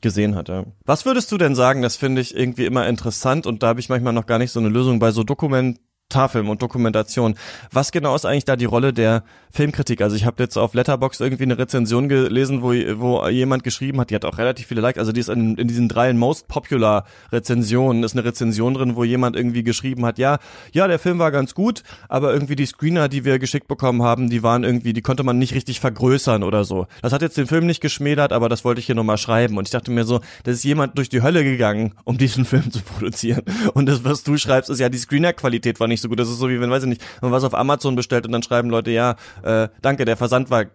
[0.00, 0.48] gesehen hat.
[0.48, 0.64] Ja.
[0.84, 1.82] Was würdest du denn sagen?
[1.82, 4.60] Das finde ich irgendwie immer interessant und da habe ich manchmal noch gar nicht so
[4.60, 7.34] eine Lösung bei so Dokument Tafilm und Dokumentation.
[7.72, 10.00] Was genau ist eigentlich da die Rolle der Filmkritik?
[10.00, 14.10] Also ich habe jetzt auf Letterbox irgendwie eine Rezension gelesen, wo, wo jemand geschrieben hat,
[14.10, 17.06] die hat auch relativ viele Likes, also die ist in, in diesen drei Most Popular
[17.32, 20.38] Rezensionen, ist eine Rezension drin, wo jemand irgendwie geschrieben hat, ja,
[20.72, 24.30] ja, der Film war ganz gut, aber irgendwie die Screener, die wir geschickt bekommen haben,
[24.30, 26.86] die waren irgendwie, die konnte man nicht richtig vergrößern oder so.
[27.02, 29.58] Das hat jetzt den Film nicht geschmälert, aber das wollte ich hier nochmal schreiben.
[29.58, 32.70] Und ich dachte mir so, da ist jemand durch die Hölle gegangen, um diesen Film
[32.70, 33.42] zu produzieren.
[33.74, 36.20] Und das, was du schreibst, ist ja, die Screener-Qualität war nicht nicht so gut.
[36.20, 38.42] Das ist so wie wenn, weiß ich nicht, man was auf Amazon bestellt und dann
[38.42, 40.66] schreiben Leute, ja, äh, danke, der Versand war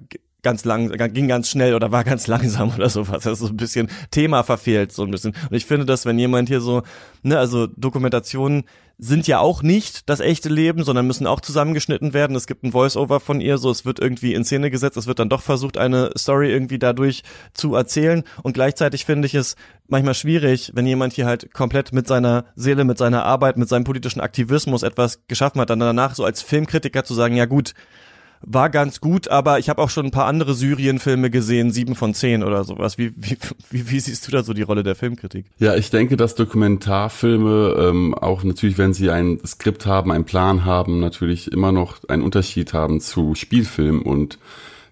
[0.44, 3.24] ganz lang, ging ganz schnell oder war ganz langsam oder sowas.
[3.24, 5.34] Das ist so ein bisschen Thema verfehlt, so ein bisschen.
[5.50, 6.84] Und ich finde, dass wenn jemand hier so,
[7.24, 8.64] ne, also Dokumentationen
[9.04, 12.36] sind ja auch nicht das echte Leben, sondern müssen auch zusammengeschnitten werden.
[12.36, 15.18] Es gibt ein Voice-Over von ihr, so es wird irgendwie in Szene gesetzt, es wird
[15.18, 17.24] dann doch versucht, eine Story irgendwie dadurch
[17.54, 18.24] zu erzählen.
[18.44, 19.56] Und gleichzeitig finde ich es
[19.88, 23.86] manchmal schwierig, wenn jemand hier halt komplett mit seiner Seele, mit seiner Arbeit, mit seinem
[23.86, 27.74] politischen Aktivismus etwas geschaffen hat, dann danach so als Filmkritiker zu sagen, ja gut,
[28.44, 32.14] war ganz gut, aber ich habe auch schon ein paar andere Syrien-Filme gesehen, sieben von
[32.14, 32.98] zehn oder sowas.
[32.98, 33.38] Wie, wie,
[33.70, 35.46] wie, wie siehst du da so die Rolle der Filmkritik?
[35.60, 40.66] Ja, ich denke, dass Dokumentarfilme ähm, auch natürlich, wenn sie ein Skript haben, einen Plan
[40.66, 44.02] haben, natürlich immer noch einen Unterschied haben zu Spielfilm.
[44.02, 44.40] Und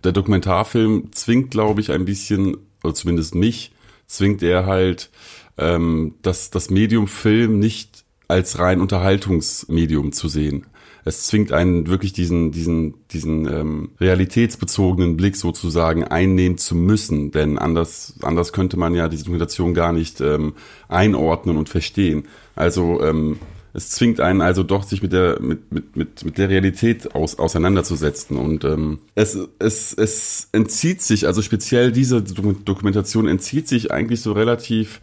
[0.03, 3.71] der Dokumentarfilm zwingt, glaube ich, ein bisschen, oder zumindest mich,
[4.07, 5.09] zwingt er halt,
[5.57, 10.67] ähm, das, das Medium Film nicht als rein Unterhaltungsmedium zu sehen
[11.09, 17.57] es zwingt einen wirklich diesen, diesen, diesen ähm, realitätsbezogenen Blick sozusagen einnehmen zu müssen, denn
[17.57, 20.53] anders, anders könnte man ja diese Dokumentation gar nicht ähm,
[20.87, 22.25] einordnen und verstehen.
[22.55, 23.39] Also ähm,
[23.73, 27.39] es zwingt einen also doch, sich mit der, mit, mit, mit, mit der Realität aus,
[27.39, 28.37] auseinanderzusetzen.
[28.37, 34.33] Und ähm, es, es, es entzieht sich, also speziell diese Dokumentation entzieht sich eigentlich so
[34.33, 35.01] relativ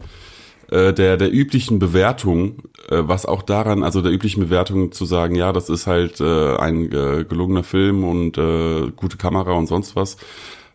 [0.69, 5.35] äh, der, der üblichen Bewertung, äh, was auch daran, also der üblichen Bewertung zu sagen,
[5.35, 9.95] ja, das ist halt äh, ein äh, gelungener Film und äh, gute Kamera und sonst
[9.95, 10.17] was.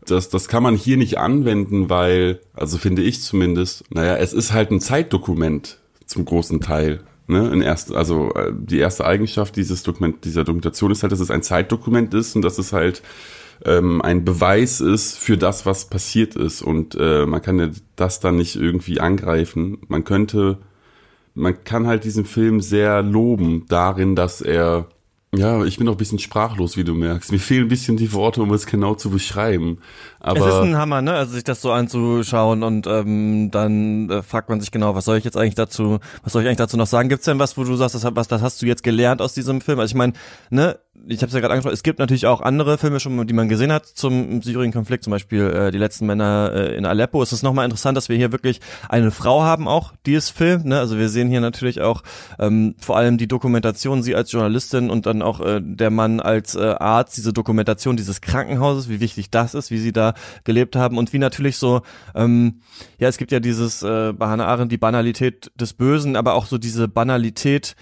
[0.04, 4.52] Das, das kann man hier nicht anwenden, weil, also finde ich zumindest, naja, es ist
[4.52, 7.00] halt ein Zeitdokument zum großen Teil.
[7.28, 11.20] Ne, in erst, also äh, die erste Eigenschaft dieses Dokument, dieser Dokumentation ist halt, dass
[11.20, 13.00] es ein Zeitdokument ist und dass es halt
[13.64, 16.62] ähm, ein Beweis ist für das, was passiert ist.
[16.62, 19.78] Und äh, man kann das dann nicht irgendwie angreifen.
[19.88, 20.58] Man könnte,
[21.34, 24.88] man kann halt diesen Film sehr loben darin, dass er
[25.34, 27.32] ja, ich bin auch ein bisschen sprachlos, wie du merkst.
[27.32, 29.78] Mir fehlen ein bisschen die Worte, um es genau zu beschreiben.
[30.24, 31.14] Aber es ist ein Hammer, ne?
[31.14, 35.18] Also sich das so anzuschauen und ähm, dann äh, fragt man sich genau, was soll
[35.18, 37.08] ich jetzt eigentlich dazu, was soll ich eigentlich dazu noch sagen?
[37.08, 39.60] Gibt's denn was, wo du sagst, das, was das hast du jetzt gelernt aus diesem
[39.60, 39.80] Film?
[39.80, 40.12] Also ich meine,
[40.50, 43.32] ne, ich habe es ja gerade angesprochen, es gibt natürlich auch andere Filme schon, die
[43.32, 47.22] man gesehen hat zum Syrien-Konflikt, zum Beispiel äh, Die letzten Männer äh, in Aleppo.
[47.22, 50.66] Es ist nochmal interessant, dass wir hier wirklich eine Frau haben auch, die es filmt.
[50.66, 50.78] Ne?
[50.78, 52.02] Also wir sehen hier natürlich auch
[52.38, 56.54] ähm, vor allem die Dokumentation, sie als Journalistin und dann auch äh, der Mann als
[56.54, 60.11] äh, Arzt, diese Dokumentation dieses Krankenhauses, wie wichtig das ist, wie sie da
[60.44, 61.82] gelebt haben und wie natürlich so,
[62.14, 62.60] ähm,
[62.98, 66.46] ja, es gibt ja dieses äh, bei Hannah Arendt die Banalität des Bösen, aber auch
[66.46, 67.74] so diese Banalität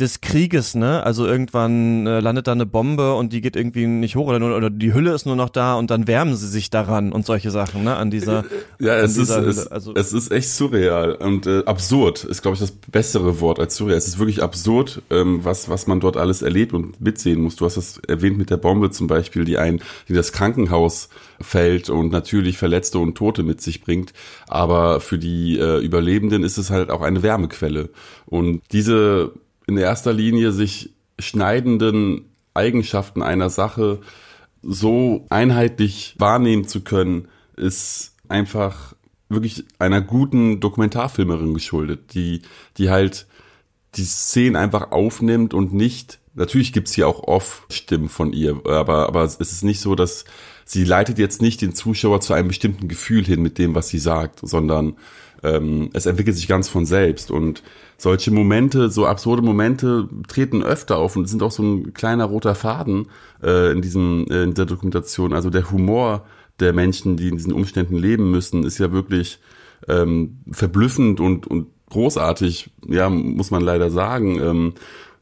[0.00, 1.04] des Krieges, ne?
[1.04, 4.56] Also irgendwann äh, landet da eine Bombe und die geht irgendwie nicht hoch oder, nur,
[4.56, 7.52] oder die Hülle ist nur noch da und dann wärmen sie sich daran und solche
[7.52, 7.94] Sachen, ne?
[7.94, 8.44] An dieser
[8.80, 9.70] Ja, es ist dieser es, Hülle.
[9.70, 13.76] Also- es ist echt surreal und äh, absurd ist glaube ich das bessere Wort als
[13.76, 13.96] surreal.
[13.96, 17.54] Es ist wirklich absurd, ähm, was was man dort alles erlebt und mitsehen muss.
[17.54, 21.08] Du hast das erwähnt mit der Bombe zum Beispiel, die ein die das Krankenhaus
[21.40, 24.12] fällt und natürlich Verletzte und Tote mit sich bringt.
[24.48, 27.90] Aber für die äh, Überlebenden ist es halt auch eine Wärmequelle
[28.26, 29.30] und diese
[29.66, 34.00] in erster Linie sich schneidenden Eigenschaften einer Sache
[34.62, 38.94] so einheitlich wahrnehmen zu können, ist einfach
[39.28, 42.42] wirklich einer guten Dokumentarfilmerin geschuldet, die,
[42.78, 43.26] die halt
[43.96, 49.22] die Szenen einfach aufnimmt und nicht, natürlich gibt's hier auch Off-Stimmen von ihr, aber, aber
[49.22, 50.24] es ist nicht so, dass
[50.64, 53.98] sie leitet jetzt nicht den Zuschauer zu einem bestimmten Gefühl hin mit dem, was sie
[53.98, 54.96] sagt, sondern
[55.42, 57.62] ähm, es entwickelt sich ganz von selbst und
[58.04, 62.54] solche Momente, so absurde Momente treten öfter auf und sind auch so ein kleiner roter
[62.54, 63.08] Faden
[63.42, 65.32] äh, in diesem äh, in der Dokumentation.
[65.32, 66.26] Also der Humor
[66.60, 69.40] der Menschen, die in diesen Umständen leben müssen, ist ja wirklich
[69.88, 72.70] ähm, verblüffend und und großartig.
[72.86, 74.72] Ja, muss man leider sagen, ähm,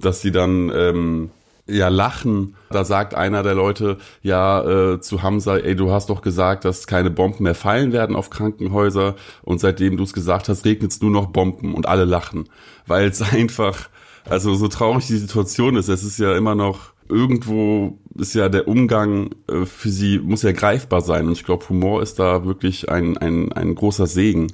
[0.01, 1.31] dass sie dann ähm,
[1.66, 2.57] ja lachen.
[2.70, 6.87] Da sagt einer der Leute ja äh, zu Hamza, ey, du hast doch gesagt, dass
[6.87, 11.01] keine Bomben mehr fallen werden auf Krankenhäuser und seitdem du es gesagt hast, regnet es
[11.01, 12.48] nur noch Bomben und alle lachen,
[12.87, 13.88] weil es einfach
[14.29, 18.68] also so traurig die Situation ist, es ist ja immer noch irgendwo ist ja der
[18.68, 22.88] Umgang äh, für sie muss ja greifbar sein und ich glaube Humor ist da wirklich
[22.88, 24.53] ein ein ein großer Segen.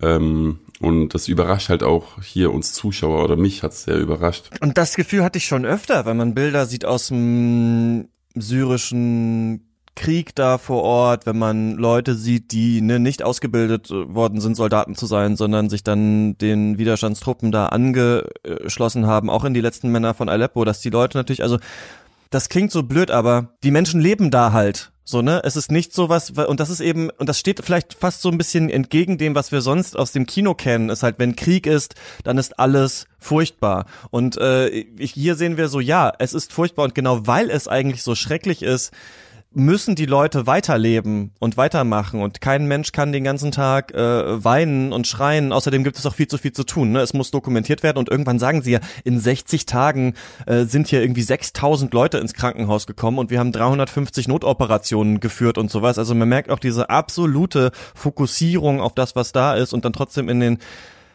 [0.00, 4.50] Ähm, und das überrascht halt auch hier uns Zuschauer oder mich hat's sehr überrascht.
[4.60, 10.34] Und das Gefühl hatte ich schon öfter, wenn man Bilder sieht aus dem syrischen Krieg
[10.34, 15.06] da vor Ort, wenn man Leute sieht, die ne, nicht ausgebildet worden sind, Soldaten zu
[15.06, 20.28] sein, sondern sich dann den Widerstandstruppen da angeschlossen haben, auch in die letzten Männer von
[20.28, 21.58] Aleppo, dass die Leute natürlich, also
[22.30, 24.91] das klingt so blöd, aber die Menschen leben da halt.
[25.04, 25.42] So, ne?
[25.44, 28.30] Es ist nicht so was, und das ist eben, und das steht vielleicht fast so
[28.30, 31.66] ein bisschen entgegen dem, was wir sonst aus dem Kino kennen, ist halt, wenn Krieg
[31.66, 33.86] ist, dann ist alles furchtbar.
[34.10, 38.02] Und äh, hier sehen wir so, ja, es ist furchtbar und genau weil es eigentlich
[38.02, 38.92] so schrecklich ist,
[39.54, 44.92] müssen die Leute weiterleben und weitermachen und kein Mensch kann den ganzen Tag äh, weinen
[44.92, 45.52] und schreien.
[45.52, 46.92] Außerdem gibt es auch viel zu viel zu tun.
[46.92, 47.00] Ne?
[47.00, 50.14] Es muss dokumentiert werden und irgendwann sagen sie ja, in 60 Tagen
[50.46, 55.58] äh, sind hier irgendwie 6000 Leute ins Krankenhaus gekommen und wir haben 350 Notoperationen geführt
[55.58, 55.98] und sowas.
[55.98, 60.28] Also man merkt auch diese absolute Fokussierung auf das, was da ist und dann trotzdem
[60.28, 60.58] in den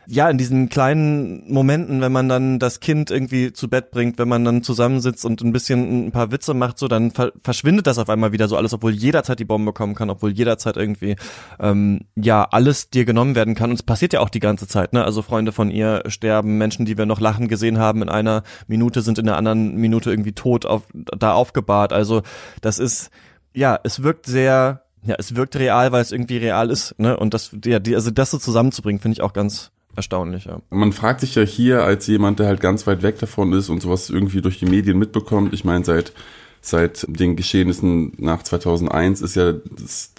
[0.10, 4.30] ja, in diesen kleinen Momenten, wenn man dann das Kind irgendwie zu Bett bringt, wenn
[4.30, 7.98] man dann zusammensitzt und ein bisschen ein paar Witze macht, so dann ver verschwindet das
[7.98, 11.18] auf einmal wieder so alles, obwohl jederzeit die Bombe kommen kann, obwohl jederzeit irgendwie
[11.60, 13.70] ähm, ja alles dir genommen werden kann.
[13.70, 15.04] Und es passiert ja auch die ganze Zeit, ne?
[15.04, 19.02] Also Freunde von ihr sterben, Menschen, die wir noch lachen gesehen haben, in einer Minute
[19.02, 21.92] sind in der anderen Minute irgendwie tot auf, da aufgebahrt.
[21.92, 22.22] Also
[22.62, 23.10] das ist
[23.54, 27.18] ja, es wirkt sehr ja, es wirkt real, weil es irgendwie real ist, ne?
[27.18, 30.62] Und das, ja, die, also das so zusammenzubringen, finde ich auch ganz erstaunlich, ja.
[30.70, 33.82] Man fragt sich ja hier als jemand, der halt ganz weit weg davon ist und
[33.82, 35.54] sowas irgendwie durch die Medien mitbekommt.
[35.54, 36.14] Ich meine, seit
[36.62, 39.54] seit den Geschehnissen nach 2001 ist ja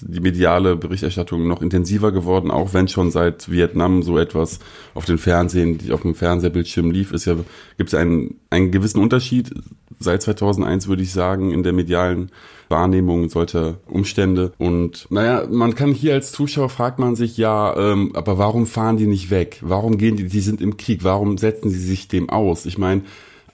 [0.00, 4.60] die mediale Berichterstattung noch intensiver geworden, auch wenn schon seit Vietnam so etwas
[4.94, 7.36] auf den Fernsehen, auf dem Fernsehbildschirm lief, ist ja
[7.76, 9.52] gibt es einen einen gewissen Unterschied
[9.98, 12.30] seit 2001 würde ich sagen in der medialen
[12.68, 14.52] Wahrnehmung solcher Umstände.
[14.58, 18.96] Und naja, man kann hier als Zuschauer fragt man sich ja, ähm, aber warum fahren
[18.96, 19.58] die nicht weg?
[19.62, 20.28] Warum gehen die?
[20.28, 21.04] Die sind im Krieg.
[21.04, 22.66] Warum setzen sie sich dem aus?
[22.66, 23.02] Ich meine,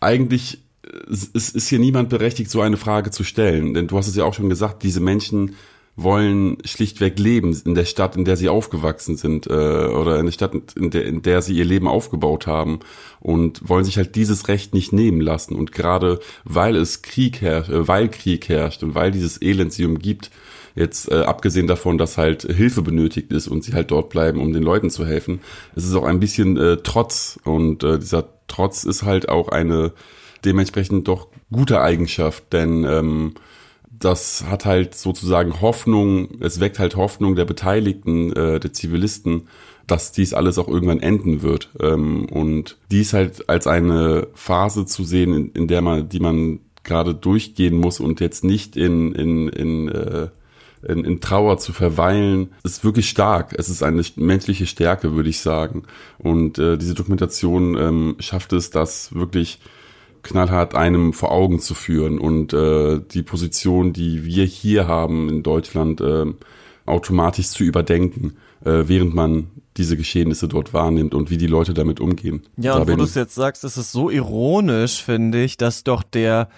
[0.00, 0.64] eigentlich
[1.08, 3.74] ist, ist hier niemand berechtigt, so eine Frage zu stellen.
[3.74, 5.54] Denn du hast es ja auch schon gesagt, diese Menschen
[5.96, 10.32] wollen schlichtweg leben in der Stadt, in der sie aufgewachsen sind äh, oder in der
[10.32, 12.80] Stadt, in der, in der sie ihr Leben aufgebaut haben
[13.20, 15.54] und wollen sich halt dieses Recht nicht nehmen lassen.
[15.54, 19.84] Und gerade weil es Krieg herrscht, äh, weil Krieg herrscht und weil dieses Elend sie
[19.84, 20.30] umgibt,
[20.74, 24.52] jetzt äh, abgesehen davon, dass halt Hilfe benötigt ist und sie halt dort bleiben, um
[24.52, 25.40] den Leuten zu helfen,
[25.76, 29.92] es ist auch ein bisschen äh, Trotz und äh, dieser Trotz ist halt auch eine
[30.44, 33.34] dementsprechend doch gute Eigenschaft, denn ähm,
[33.98, 39.48] das hat halt sozusagen Hoffnung, es weckt halt Hoffnung der Beteiligten, äh, der Zivilisten,
[39.86, 41.70] dass dies alles auch irgendwann enden wird.
[41.80, 46.60] Ähm, und dies halt als eine Phase zu sehen, in, in der man, die man
[46.82, 50.28] gerade durchgehen muss und jetzt nicht in, in, in äh,
[50.86, 53.54] in, in Trauer zu verweilen, ist wirklich stark.
[53.58, 55.84] Es ist eine menschliche Stärke, würde ich sagen.
[56.18, 59.60] Und äh, diese Dokumentation ähm, schafft es, das wirklich
[60.24, 65.42] knallhart einem vor Augen zu führen und äh, die Position, die wir hier haben in
[65.44, 66.26] Deutschland, äh,
[66.86, 68.36] automatisch zu überdenken.
[68.64, 72.42] äh, während man diese Geschehnisse dort wahrnimmt und wie die Leute damit umgehen.
[72.56, 75.84] Ja, da und wo du es jetzt sagst, ist es so ironisch, finde ich, dass
[75.84, 76.48] doch der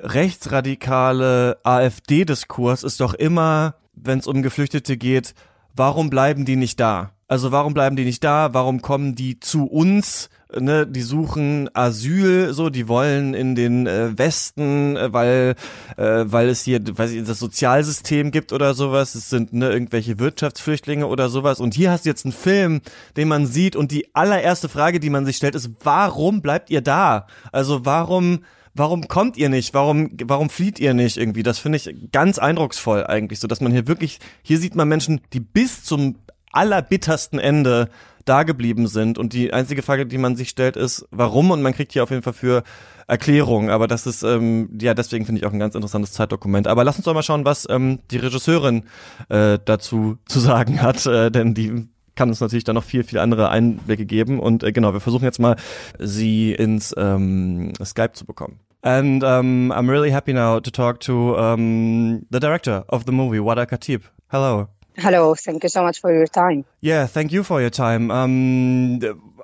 [0.00, 5.34] rechtsradikale AfD-Diskurs ist doch immer, wenn es um Geflüchtete geht,
[5.76, 7.13] warum bleiben die nicht da?
[7.26, 8.52] Also warum bleiben die nicht da?
[8.52, 10.28] Warum kommen die zu uns?
[10.56, 15.56] Ne, die suchen Asyl, so, die wollen in den äh, Westen, äh, weil
[15.96, 19.16] äh, weil es hier, weiß ich, das Sozialsystem gibt oder sowas.
[19.16, 21.58] Es sind ne irgendwelche Wirtschaftsflüchtlinge oder sowas.
[21.58, 22.82] Und hier hast du jetzt einen Film,
[23.16, 26.82] den man sieht und die allererste Frage, die man sich stellt, ist: Warum bleibt ihr
[26.82, 27.26] da?
[27.50, 28.40] Also warum
[28.74, 29.72] warum kommt ihr nicht?
[29.74, 31.42] Warum, warum flieht ihr nicht irgendwie?
[31.42, 35.20] Das finde ich ganz eindrucksvoll eigentlich, so dass man hier wirklich, hier sieht man Menschen,
[35.32, 36.16] die bis zum
[36.56, 37.88] allerbittersten Ende
[38.24, 38.42] da
[38.84, 39.18] sind.
[39.18, 41.50] Und die einzige Frage, die man sich stellt, ist, warum?
[41.50, 42.62] Und man kriegt hier auf jeden Fall für
[43.06, 43.70] Erklärung.
[43.70, 46.66] Aber das ist, ähm, ja, deswegen finde ich auch ein ganz interessantes Zeitdokument.
[46.66, 48.84] Aber lass uns doch mal schauen, was ähm, die Regisseurin
[49.28, 53.18] äh, dazu zu sagen hat, äh, denn die kann uns natürlich dann noch viel, viel
[53.18, 54.40] andere Einblicke geben.
[54.40, 55.56] Und äh, genau, wir versuchen jetzt mal,
[55.98, 58.60] sie ins ähm, Skype zu bekommen.
[58.82, 63.42] And um, I'm really happy now to talk to um, the director of the movie,
[63.42, 64.02] Wada Khatib.
[64.28, 64.68] Hello.
[64.96, 66.64] Hello, thank you so much for your time.
[66.80, 68.10] Yeah, thank you for your time.
[68.10, 69.00] Um,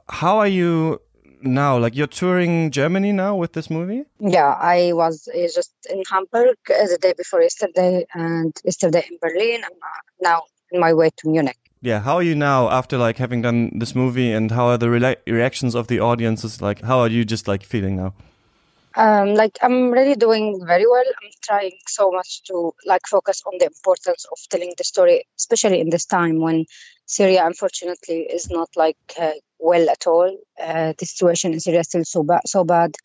[0.09, 1.01] how are you
[1.43, 1.79] now?
[1.79, 4.05] Like you're touring Germany now with this movie?
[4.21, 9.19] Yeah, I was uh, just in Hamburg uh, the day before yesterday, and yesterday in
[9.21, 9.63] Berlin.
[9.65, 11.59] I'm uh, now on my way to Munich.
[11.83, 14.91] Yeah, how are you now after like having done this movie, and how are the
[14.91, 16.63] re reactions of the audiences?
[16.63, 18.15] Like, how are you just like feeling now?
[18.97, 21.05] Um, like I'm really doing very well.
[21.23, 25.81] I'm trying so much to like focus on the importance of telling the story, especially
[25.81, 26.65] in this time when
[27.07, 30.37] Syria, unfortunately, is not like uh, well at all.
[30.61, 32.41] Uh, the situation in Syria is still so bad.
[32.47, 32.97] So bad.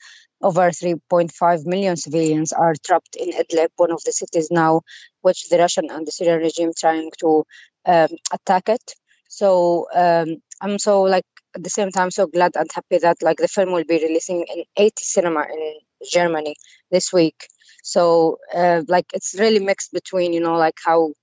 [0.41, 4.81] Over 3.5 million civilians are trapped in Idlib, one of the cities now,
[5.21, 7.45] which the Russian and the Syrian regime trying to
[7.85, 8.95] um, attack it.
[9.29, 13.37] So um, I'm so like at the same time so glad and happy that like
[13.37, 15.73] the film will be releasing in 80 cinema in
[16.11, 16.55] Germany
[16.91, 17.47] this week.
[17.83, 21.13] So uh, like it's really mixed between you know like how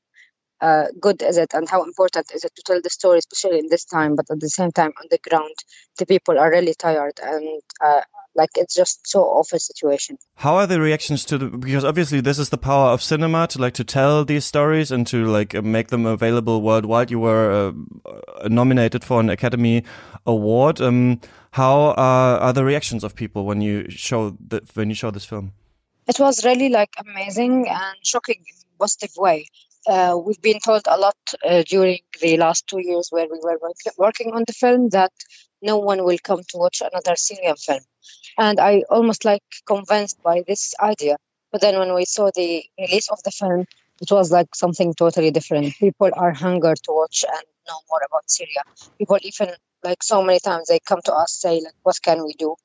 [0.61, 3.69] uh, good is it and how important is it to tell the story, especially in
[3.69, 4.15] this time.
[4.15, 5.55] But at the same time, on the ground,
[5.99, 8.03] the people are really tired and uh,
[8.35, 10.19] like it's just so awful situation.
[10.37, 13.59] How are the reactions to the because obviously this is the power of cinema to
[13.61, 17.11] like to tell these stories and to like make them available worldwide.
[17.11, 17.75] You were
[18.07, 19.85] uh, nominated for an Academy
[20.27, 20.81] Award.
[20.81, 21.21] Um,
[21.53, 25.25] how are, are the reactions of people when you show the, when you show this
[25.25, 25.53] film?
[26.09, 29.47] It was really like amazing and shocking in a positive way.
[29.87, 33.59] Uh, we've been told a lot uh, during the last two years where we were
[33.61, 35.13] work working on the film that
[35.61, 37.81] no one will come to watch another Syrian film.
[38.39, 41.17] And I almost like convinced by this idea.
[41.51, 43.67] But then when we saw the release of the film,
[44.01, 45.75] it was like something totally different.
[45.75, 48.63] People are hunger to watch and know more about Syria.
[48.99, 49.51] People even
[49.85, 52.57] like so many times they come to us say like, what can we do?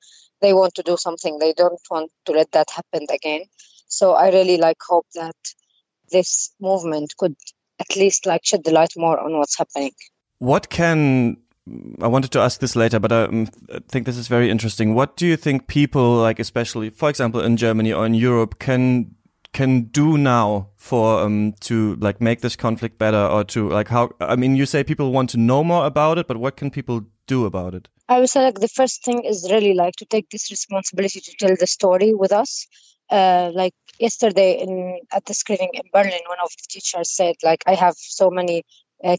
[0.41, 1.39] They want to do something.
[1.39, 3.43] They don't want to let that happen again.
[3.87, 5.35] So I really like hope that
[6.11, 7.35] this movement could
[7.79, 9.91] at least like shed the light more on what's happening.
[10.39, 11.37] What can
[12.01, 14.93] I wanted to ask this later, but um, I think this is very interesting.
[14.93, 19.15] What do you think people, like especially, for example, in Germany or in Europe, can
[19.53, 24.11] can do now for um to like make this conflict better or to like how?
[24.19, 27.05] I mean, you say people want to know more about it, but what can people
[27.27, 27.87] do about it?
[28.09, 31.35] I would say like the first thing is really like to take this responsibility to
[31.39, 32.67] tell the story with us.
[33.09, 37.63] Uh, like yesterday in at the screening in Berlin, one of the teachers said like
[37.65, 38.63] I have so many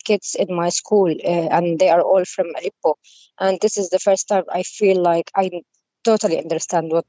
[0.05, 2.97] kids in my school, uh, and they are all from Aleppo.
[3.39, 5.51] And this is the first time I feel like I
[6.05, 7.07] totally understand what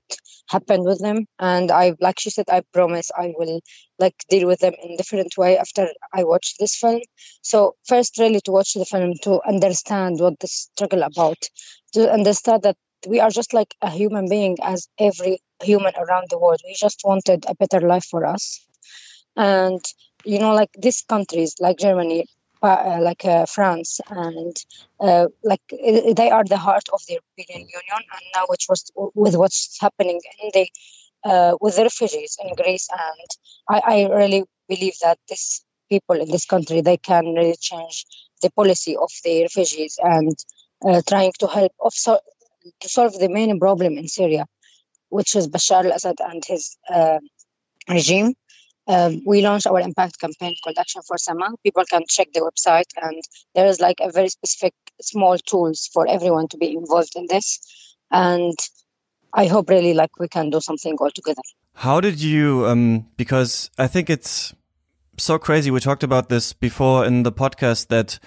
[0.49, 1.25] happened with them.
[1.39, 3.61] And I, like she said, I promise I will
[3.97, 7.01] like deal with them in different way after I watch this film.
[7.41, 11.37] So first, really to watch the film to understand what the struggle about,
[11.93, 12.77] to understand that
[13.07, 16.59] we are just like a human being as every human around the world.
[16.65, 18.65] We just wanted a better life for us.
[19.35, 19.79] And
[20.25, 22.25] you know, like these countries, like Germany,
[22.61, 24.55] uh, like uh, France, and
[24.99, 28.01] uh, like they are the heart of the European Union.
[28.13, 30.69] And now, which was with what's happening in the
[31.23, 33.29] uh, with the refugees in Greece, and
[33.69, 38.05] I, I really believe that these people in this country they can really change
[38.41, 40.37] the policy of the refugees and
[40.85, 42.19] uh, trying to help also
[42.79, 44.45] to solve the main problem in Syria,
[45.09, 47.19] which is Bashar al-Assad and his uh,
[47.89, 48.33] regime.
[48.89, 51.51] Um, we launched our impact campaign called Action for Sama.
[51.63, 53.21] People can check the website, and
[53.53, 57.59] there is like a very specific small tools for everyone to be involved in this.
[58.09, 58.57] And
[59.31, 61.43] I hope really like we can do something all together.
[61.75, 62.65] How did you?
[62.65, 64.55] Um, because I think it's
[65.17, 65.69] so crazy.
[65.69, 68.17] We talked about this before in the podcast that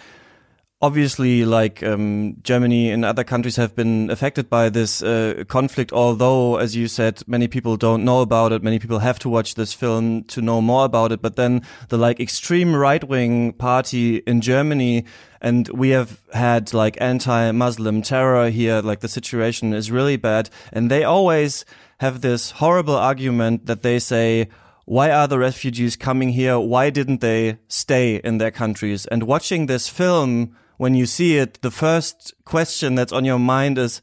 [0.83, 6.57] obviously like um, Germany and other countries have been affected by this uh, conflict although
[6.57, 9.73] as you said many people don't know about it many people have to watch this
[9.73, 15.05] film to know more about it but then the like extreme right-wing party in Germany
[15.41, 20.91] and we have had like anti-Muslim terror here like the situation is really bad and
[20.91, 21.65] they always
[22.01, 24.49] have this horrible argument that they say
[24.85, 26.59] why are the refugees coming here?
[26.59, 29.07] Why didn't they stay in their countries?
[29.07, 33.79] And watching this film, when you see it, the first question that's on your mind
[33.79, 34.03] is,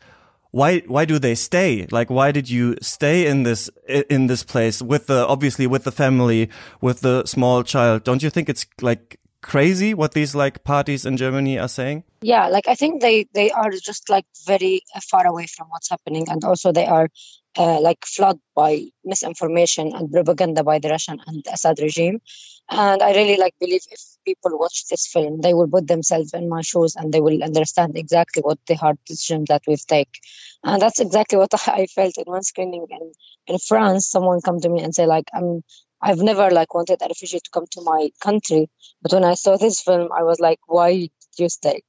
[0.51, 1.85] why, why do they stay?
[1.91, 3.69] Like, why did you stay in this,
[4.09, 6.49] in this place with the, obviously with the family,
[6.79, 8.05] with the small child?
[8.05, 9.18] Don't you think it's like
[9.49, 12.03] crazy what these like parties in Germany are saying?
[12.21, 16.29] Yeah, like I think they they are just like very far away from what's happening,
[16.29, 17.09] and also they are
[17.57, 22.21] uh, like flooded by misinformation and propaganda by the Russian and Assad regime.
[22.69, 26.47] And I really like believe if people watch this film, they will put themselves in
[26.47, 30.21] my shoes and they will understand exactly what the hard decision that we've taken.
[30.63, 33.11] And that's exactly what I felt in one screening in,
[33.47, 34.07] in France.
[34.07, 35.63] Someone come to me and say like, I'm
[36.01, 38.69] I've never like wanted a refugee to come to my country,
[39.01, 41.81] but when I saw this film, I was like, why did you stay?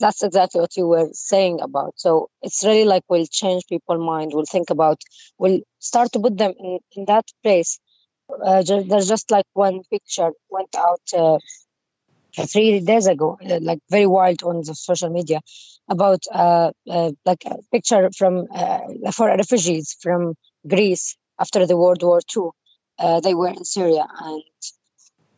[0.00, 1.94] That's exactly what you were saying about.
[1.96, 4.32] So it's really like will change people's mind.
[4.34, 5.00] We'll think about,
[5.38, 7.78] we'll start to put them in, in that place.
[8.28, 11.38] Uh, there's just like one picture went out uh,
[12.46, 15.40] three days ago, uh, like very wild on the social media
[15.88, 18.80] about uh, uh, like a picture from uh,
[19.12, 20.34] for refugees from
[20.66, 22.50] Greece after the World War II
[22.98, 24.06] uh, they were in Syria.
[24.20, 24.42] And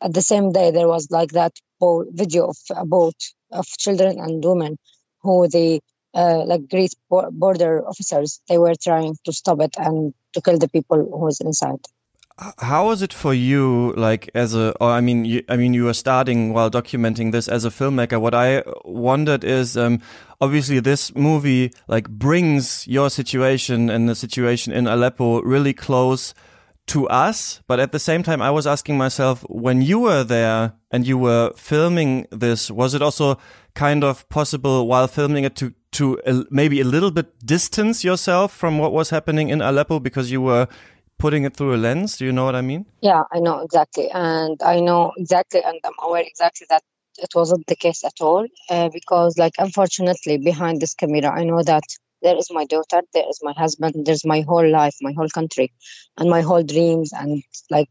[0.02, 3.16] at the same day, there was like that video of a boat
[3.52, 4.78] of children and women
[5.22, 5.80] who the
[6.14, 10.68] uh, like Greek border officers they were trying to stop it and to kill the
[10.68, 11.80] people who was inside
[12.58, 15.84] how was it for you like as a or i mean you, i mean you
[15.84, 20.00] were starting while documenting this as a filmmaker what i wondered is um,
[20.40, 26.32] obviously this movie like brings your situation and the situation in aleppo really close
[26.88, 30.74] to us, but at the same time, I was asking myself, when you were there
[30.90, 33.38] and you were filming this, was it also
[33.74, 36.18] kind of possible while filming it to, to
[36.50, 40.66] maybe a little bit distance yourself from what was happening in Aleppo because you were
[41.18, 42.16] putting it through a lens?
[42.16, 42.86] Do you know what I mean?
[43.00, 44.08] Yeah, I know exactly.
[44.10, 46.82] And I know exactly, and I'm aware exactly that
[47.18, 51.62] it wasn't the case at all uh, because, like, unfortunately, behind this camera, I know
[51.62, 51.82] that
[52.22, 55.72] there is my daughter there is my husband there's my whole life my whole country
[56.16, 57.90] and my whole dreams and like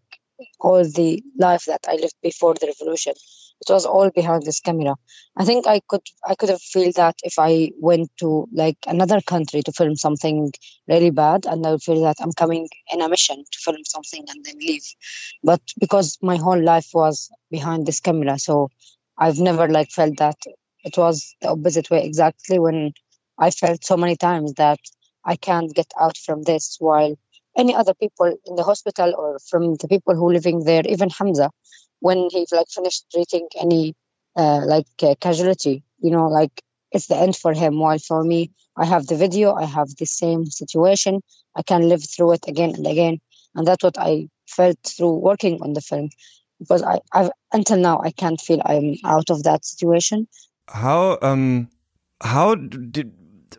[0.59, 3.13] all the life that i lived before the revolution.
[3.59, 4.95] It was all behind this camera.
[5.35, 9.19] I think i could i could have feel that if i went to like another
[9.21, 10.51] country to film something
[10.87, 14.23] really bad and i would feel that i'm coming in a mission to film something
[14.29, 14.85] and then leave.
[15.43, 18.69] But because my whole life was behind this camera so
[19.17, 20.37] i've never like felt that
[20.83, 22.03] it was the opposite way.
[22.05, 22.93] Exactly when
[23.37, 24.79] I felt so many times that
[25.25, 27.15] I can't get out from this while
[27.57, 31.49] any other people in the hospital or from the people who living there, even Hamza,
[31.99, 33.95] when he like finished treating any
[34.35, 36.61] uh, like uh, casualty, you know, like
[36.91, 37.79] it's the end for him.
[37.79, 41.21] While for me, I have the video, I have the same situation,
[41.55, 43.19] I can live through it again and again,
[43.55, 46.09] and that's what I felt through working on the film.
[46.59, 50.27] Because I, I've until now, I can't feel I'm out of that situation.
[50.67, 51.69] How um,
[52.21, 53.13] how did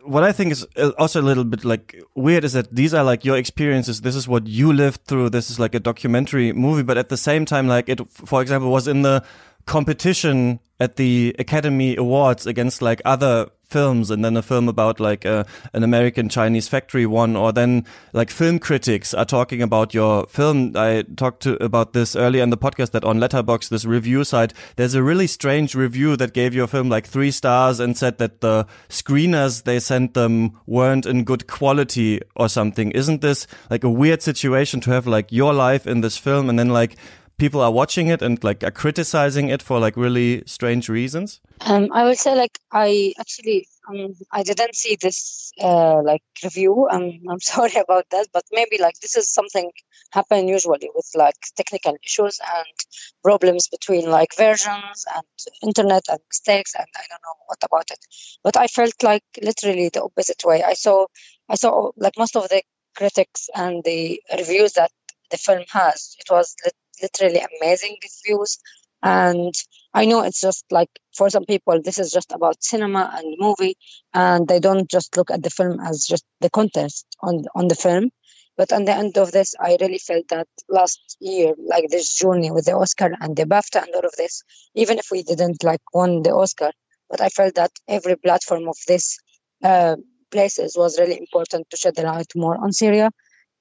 [0.09, 3.03] what I think is uh, also a little bit like weird is that these are
[3.03, 4.01] like your experiences.
[4.01, 5.29] This is what you lived through.
[5.29, 8.71] This is like a documentary movie, but at the same time, like it, for example,
[8.71, 9.23] was in the
[9.69, 15.27] competition at the Academy Awards against like other films and then a film about like
[15.27, 15.43] uh,
[15.73, 20.73] an American Chinese factory one or then like film critics are talking about your film.
[20.75, 24.53] I talked to about this earlier in the podcast that on Letterbox, this review site,
[24.75, 28.41] there's a really strange review that gave your film like three stars and said that
[28.41, 32.89] the screeners they sent them weren't in good quality or something.
[32.91, 36.57] Isn't this like a weird situation to have like your life in this film and
[36.57, 36.95] then like
[37.39, 41.39] people are watching it and like are criticizing it for like really strange reasons?
[41.61, 46.87] Um, I would say like I actually um, I didn't see this uh, like review.
[46.91, 49.71] Um, I'm sorry about that, but maybe like this is something
[50.11, 52.75] happen usually with like technical issues and
[53.23, 55.25] problems between like versions and
[55.63, 57.99] internet and mistakes and I don't know what about it.
[58.43, 60.63] But I felt like literally the opposite way.
[60.63, 61.07] I saw
[61.49, 62.61] I saw like most of the
[62.95, 64.91] critics and the reviews that
[65.31, 66.15] the film has.
[66.19, 66.55] It was
[67.01, 68.57] literally amazing reviews
[69.01, 69.53] and
[69.93, 73.75] i know it's just like for some people this is just about cinema and movie
[74.13, 77.75] and they don't just look at the film as just the contest on on the
[77.75, 78.09] film
[78.57, 82.51] but on the end of this i really felt that last year like this journey
[82.51, 84.43] with the oscar and the bafta and all of this
[84.75, 86.71] even if we didn't like won the oscar
[87.09, 89.17] but I felt that every platform of this
[89.63, 89.95] uh,
[90.31, 93.11] places was really important to shed the light more on Syria.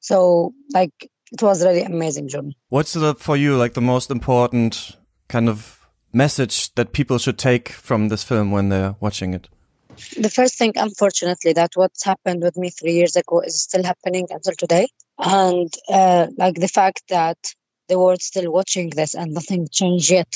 [0.00, 0.92] So like
[1.32, 2.56] it was really amazing journey.
[2.68, 4.96] What's the, for you like the most important
[5.28, 9.48] kind of message that people should take from this film when they're watching it?
[10.16, 14.28] The first thing, unfortunately, that what's happened with me three years ago is still happening
[14.30, 14.86] until today,
[15.18, 17.38] and uh, like the fact that
[17.88, 20.32] the world's still watching this and nothing changed yet.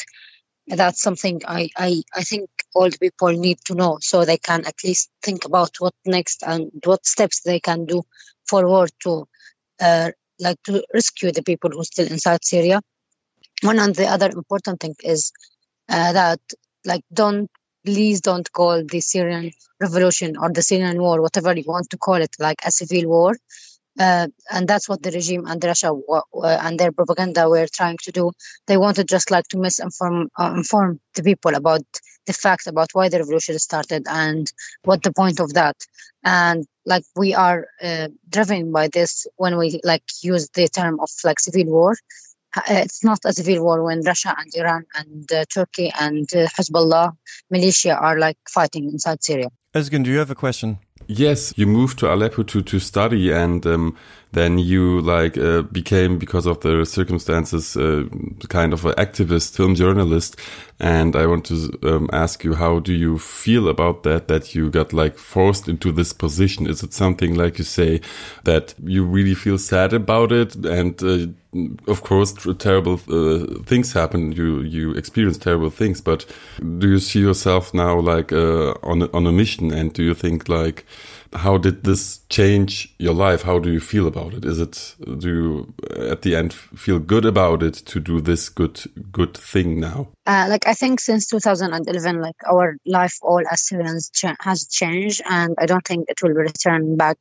[0.67, 4.65] That's something I, I, I think all the people need to know so they can
[4.65, 8.03] at least think about what next and what steps they can do
[8.47, 9.29] forward to
[9.81, 10.11] uh,
[10.43, 12.81] like to rescue the people who are still inside Syria.
[13.63, 15.33] One and the other important thing is
[15.89, 16.41] uh, that
[16.85, 17.51] like don't
[17.85, 22.17] please don't call the Syrian revolution or the Syrian war, whatever you want to call
[22.17, 23.37] it, like a civil war.
[23.99, 26.23] Uh, and that's what the regime and Russia uh,
[26.63, 28.33] and their propaganda were trying to do.
[28.67, 31.83] They wanted just like to misinform uh, inform the people about
[32.27, 34.51] the fact about why the revolution started and
[34.85, 35.77] what the point of that.
[36.25, 41.11] And like we are uh, driven by this when we like use the term of
[41.25, 41.97] like civil war.
[42.57, 47.13] Uh, it's not a civil war when Russia and Iran and uh, Turkey and Hezbollah
[47.51, 49.49] militia are like fighting inside Syria.
[49.75, 50.79] Özgün, do you have a question?
[51.09, 53.97] Yes, you moved to Aleppo to to study, and um,
[54.33, 58.05] then you like uh, became because of the circumstances uh,
[58.49, 60.37] kind of an activist film journalist.
[60.81, 64.27] And I want to um, ask you, how do you feel about that?
[64.29, 66.67] That you got like forced into this position?
[66.67, 68.01] Is it something like you say
[68.45, 70.57] that you really feel sad about it?
[70.57, 71.27] And uh,
[71.87, 74.33] of course, terrible uh, things happen.
[74.33, 76.25] You you experience terrible things, but
[76.79, 79.73] do you see yourself now like uh, on a, on a mission?
[79.73, 80.87] And do you think like
[81.35, 83.43] how did this change your life?
[83.43, 84.45] How do you feel about it?
[84.45, 85.75] Is it do you
[86.11, 90.09] at the end feel good about it to do this good good thing now?
[90.27, 95.55] Uh, like I think since 2011, like our life all as cha has changed, and
[95.59, 97.19] I don't think it will return back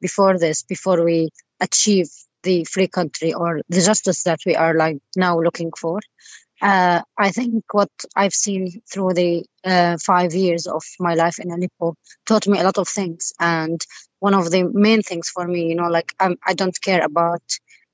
[0.00, 0.62] before this.
[0.62, 1.30] Before we
[1.60, 2.08] achieve
[2.44, 6.00] the free country or the justice that we are like now looking for
[6.60, 11.50] uh, I think what I've seen through the uh, five years of my life in
[11.50, 11.94] Aleppo
[12.26, 13.32] taught me a lot of things.
[13.40, 13.80] And
[14.20, 17.04] one of the main things for me, you know, like I'm, I do not care
[17.04, 17.42] about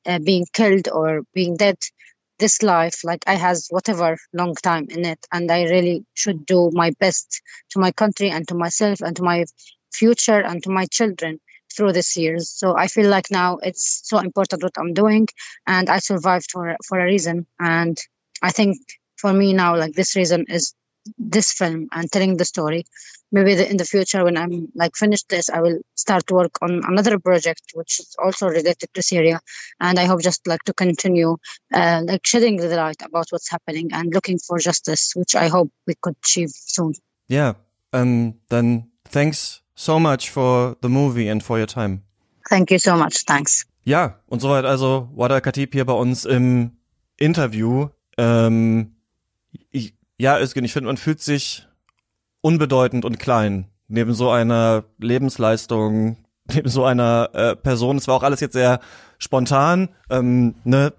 [0.07, 1.77] uh, being killed or being dead.
[2.39, 6.69] This life, like I has whatever long time in it, and I really should do
[6.73, 7.41] my best
[7.71, 9.45] to my country and to myself and to my
[9.93, 11.39] future and to my children
[11.75, 12.51] through this years.
[12.51, 15.29] So I feel like now it's so important what I'm doing,
[15.67, 17.47] and I survived for for a reason.
[17.61, 17.97] And
[18.45, 18.77] I think
[19.17, 20.75] for me now, like this reason is
[21.17, 22.85] this film and telling the story.
[23.33, 26.59] Maybe the, in the future, when I'm like finished this, I will start to work
[26.63, 29.41] on another project which is also related to Syria,
[29.81, 31.37] and I hope just like to continue
[31.73, 35.71] uh, like shedding the light about what's happening and looking for justice, which I hope
[35.87, 36.93] we could achieve soon.
[37.29, 37.55] Yeah,
[37.93, 42.03] um, then thanks so much for the movie and for your time.
[42.49, 43.25] Thank you so much.
[43.27, 43.65] Thanks.
[43.85, 46.77] Ja, und soweit also Wada Khatib hier bei uns im
[47.19, 47.89] Interview.
[48.19, 48.97] Ähm,
[49.71, 51.67] ich, ja, Özgen, ich finde, man fühlt sich
[52.41, 56.19] unbedeutend und klein neben so einer Lebensleistung,
[56.53, 57.97] neben so einer äh, Person.
[57.97, 58.81] Es war auch alles jetzt sehr
[59.25, 60.93] spontan, ähm, ne,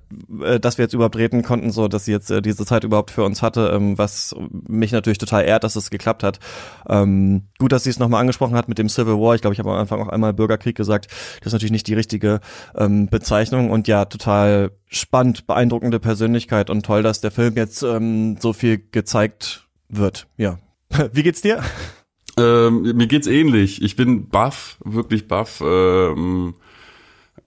[0.43, 3.11] äh, dass wir jetzt überhaupt reden konnten, so dass sie jetzt äh, diese Zeit überhaupt
[3.11, 6.39] für uns hatte, ähm, was mich natürlich total ehrt, dass es geklappt hat.
[6.89, 9.35] Ähm, gut, dass sie es nochmal angesprochen hat mit dem Civil War.
[9.35, 11.07] Ich glaube, ich habe am Anfang auch einmal Bürgerkrieg gesagt.
[11.39, 12.39] Das ist natürlich nicht die richtige
[12.75, 18.37] ähm, Bezeichnung und ja, total spannend, beeindruckende Persönlichkeit und toll, dass der Film jetzt ähm,
[18.39, 20.27] so viel gezeigt wird.
[20.35, 20.57] Ja.
[21.13, 21.61] Wie geht's dir?
[22.37, 23.83] Ähm, mir geht's ähnlich.
[23.83, 25.61] Ich bin baff, wirklich baff.
[25.63, 26.55] Ähm,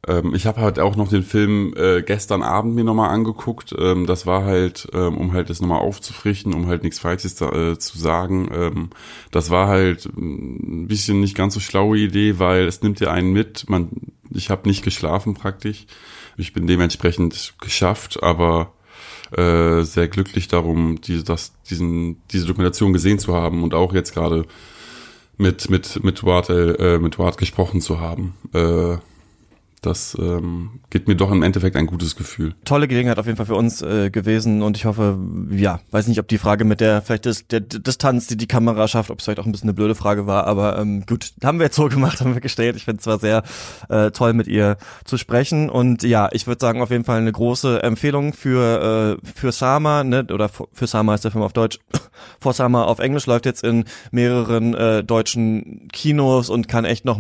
[0.07, 3.75] ähm, ich habe halt auch noch den Film äh, gestern Abend mir nochmal angeguckt.
[3.77, 7.79] Ähm, das war halt, ähm, um halt das nochmal aufzufrichten, um halt nichts Falsches äh,
[7.79, 8.49] zu sagen.
[8.53, 8.91] Ähm,
[9.31, 13.33] das war halt ein bisschen nicht ganz so schlaue Idee, weil es nimmt ja einen
[13.33, 13.69] mit.
[13.69, 13.91] Man,
[14.31, 15.87] ich habe nicht geschlafen praktisch.
[16.37, 18.73] Ich bin dementsprechend geschafft, aber
[19.33, 24.15] äh, sehr glücklich darum, diese, das, diesen, diese Dokumentation gesehen zu haben und auch jetzt
[24.15, 24.47] gerade
[25.37, 28.35] mit mit mit Ward äh, mit Ward gesprochen zu haben.
[28.55, 28.99] Äh,
[29.81, 32.55] das ähm, gibt mir doch im Endeffekt ein gutes Gefühl.
[32.65, 35.19] Tolle Gelegenheit auf jeden Fall für uns äh, gewesen und ich hoffe,
[35.51, 38.89] ja, weiß nicht, ob die Frage mit der vielleicht ist der Distanz, die die Kamera
[38.89, 41.59] schafft, ob es vielleicht auch ein bisschen eine blöde Frage war, aber ähm, gut, haben
[41.59, 42.77] wir jetzt so gemacht, haben wir gestellt.
[42.77, 43.43] Ich finde es zwar sehr
[43.89, 47.33] äh, toll, mit ihr zu sprechen und ja, ich würde sagen auf jeden Fall eine
[47.33, 51.79] große Empfehlung für äh, für Sama, ne, oder für Sama ist der Film auf Deutsch.
[52.41, 57.19] For Sama auf Englisch läuft jetzt in mehreren äh, deutschen Kinos und kann echt noch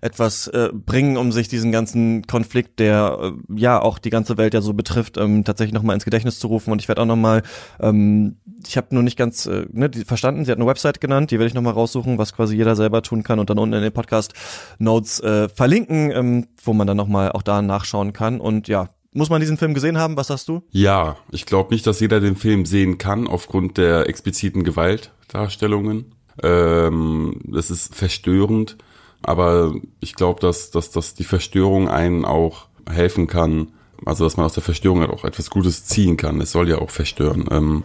[0.00, 4.36] etwas äh, bringen, um sich diesen ganzen ganzen Konflikt, der äh, ja auch die ganze
[4.36, 6.72] Welt ja so betrifft, ähm, tatsächlich nochmal ins Gedächtnis zu rufen.
[6.72, 7.42] Und ich werde auch nochmal,
[7.78, 11.30] ähm, ich habe nur nicht ganz äh, ne, die, verstanden, sie hat eine Website genannt,
[11.30, 13.82] die werde ich nochmal raussuchen, was quasi jeder selber tun kann und dann unten in
[13.82, 14.34] den Podcast
[14.78, 18.40] Notes äh, verlinken, ähm, wo man dann nochmal auch da nachschauen kann.
[18.40, 20.16] Und ja, muss man diesen Film gesehen haben?
[20.16, 20.62] Was sagst du?
[20.70, 26.16] Ja, ich glaube nicht, dass jeder den Film sehen kann aufgrund der expliziten Gewaltdarstellungen.
[26.42, 28.76] Ähm, das ist verstörend,
[29.22, 33.72] aber ich glaube, dass, dass, dass die Verstörung einen auch helfen kann,
[34.04, 36.40] also dass man aus der Verstörung halt auch etwas Gutes ziehen kann.
[36.40, 37.46] Es soll ja auch verstören.
[37.50, 37.84] Ähm,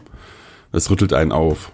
[0.71, 1.71] es rüttelt einen auf.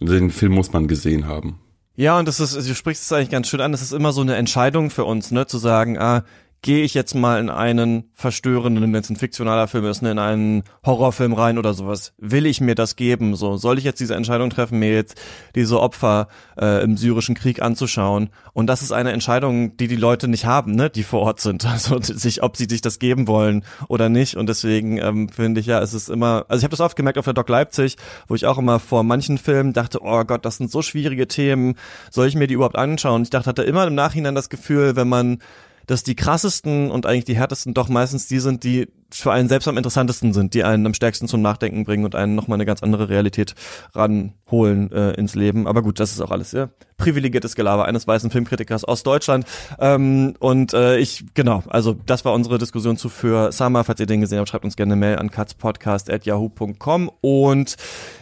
[0.00, 1.58] Den Film muss man gesehen haben.
[1.96, 4.20] Ja, und das ist, du sprichst es eigentlich ganz schön an, das ist immer so
[4.20, 6.24] eine Entscheidung für uns, ne, zu sagen, ah,
[6.64, 10.62] gehe ich jetzt mal in einen verstörenden, wenn es ein fiktionaler Film ist, in einen
[10.84, 12.14] Horrorfilm rein oder sowas.
[12.16, 13.36] Will ich mir das geben?
[13.36, 15.20] So, soll ich jetzt diese Entscheidung treffen, mir jetzt
[15.54, 18.30] diese Opfer äh, im syrischen Krieg anzuschauen?
[18.54, 21.66] Und das ist eine Entscheidung, die die Leute nicht haben, ne, die vor Ort sind.
[21.74, 24.36] Also sich, ob sie sich das geben wollen oder nicht.
[24.36, 27.18] Und deswegen ähm, finde ich ja, es ist immer, also ich habe das oft gemerkt
[27.18, 27.96] auf der Doc Leipzig,
[28.28, 31.74] wo ich auch immer vor manchen Filmen dachte, oh Gott, das sind so schwierige Themen,
[32.10, 33.22] soll ich mir die überhaupt anschauen?
[33.22, 35.40] Ich dachte, hatte immer im Nachhinein das Gefühl, wenn man
[35.86, 39.68] dass die krassesten und eigentlich die härtesten doch meistens die sind, die für einen selbst
[39.68, 42.82] am interessantesten sind, die einen am stärksten zum Nachdenken bringen und einen nochmal eine ganz
[42.82, 43.54] andere Realität
[43.94, 45.68] ranholen äh, ins Leben.
[45.68, 49.46] Aber gut, das ist auch alles ja privilegiertes Gelaber eines weißen Filmkritikers aus Deutschland.
[49.78, 53.84] Ähm, und äh, ich, genau, also das war unsere Diskussion zu für Summer.
[53.84, 57.76] Falls ihr den gesehen habt, schreibt uns gerne eine Mail an katzpodcast.yahoo.com und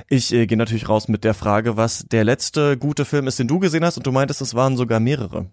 [0.09, 3.49] ich äh, gehe natürlich raus mit der Frage, was der letzte gute Film ist, den
[3.49, 5.47] du gesehen hast und du meintest, es waren sogar mehrere.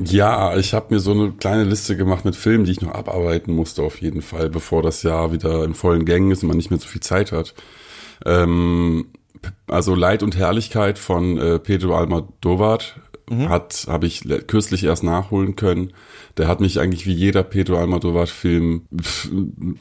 [0.00, 3.54] Ja, ich habe mir so eine kleine Liste gemacht mit Filmen, die ich noch abarbeiten
[3.54, 6.70] musste auf jeden Fall, bevor das Jahr wieder in vollen Gängen ist und man nicht
[6.70, 7.54] mehr so viel Zeit hat.
[8.26, 9.06] Ähm,
[9.68, 12.80] also Leid und Herrlichkeit von äh, Pedro Almodovar
[13.30, 13.48] mhm.
[13.48, 15.92] hat habe ich kürzlich erst nachholen können.
[16.38, 18.88] Der hat mich eigentlich wie jeder Pedro Almodovar Film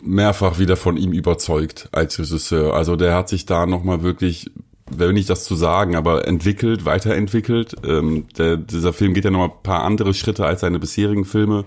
[0.04, 2.76] mehrfach wieder von ihm überzeugt als Regisseur.
[2.76, 4.52] Also der hat sich da noch mal wirklich
[4.90, 7.76] will nicht das zu sagen, aber entwickelt, weiterentwickelt.
[7.86, 11.66] Ähm, der, dieser Film geht ja noch ein paar andere Schritte als seine bisherigen Filme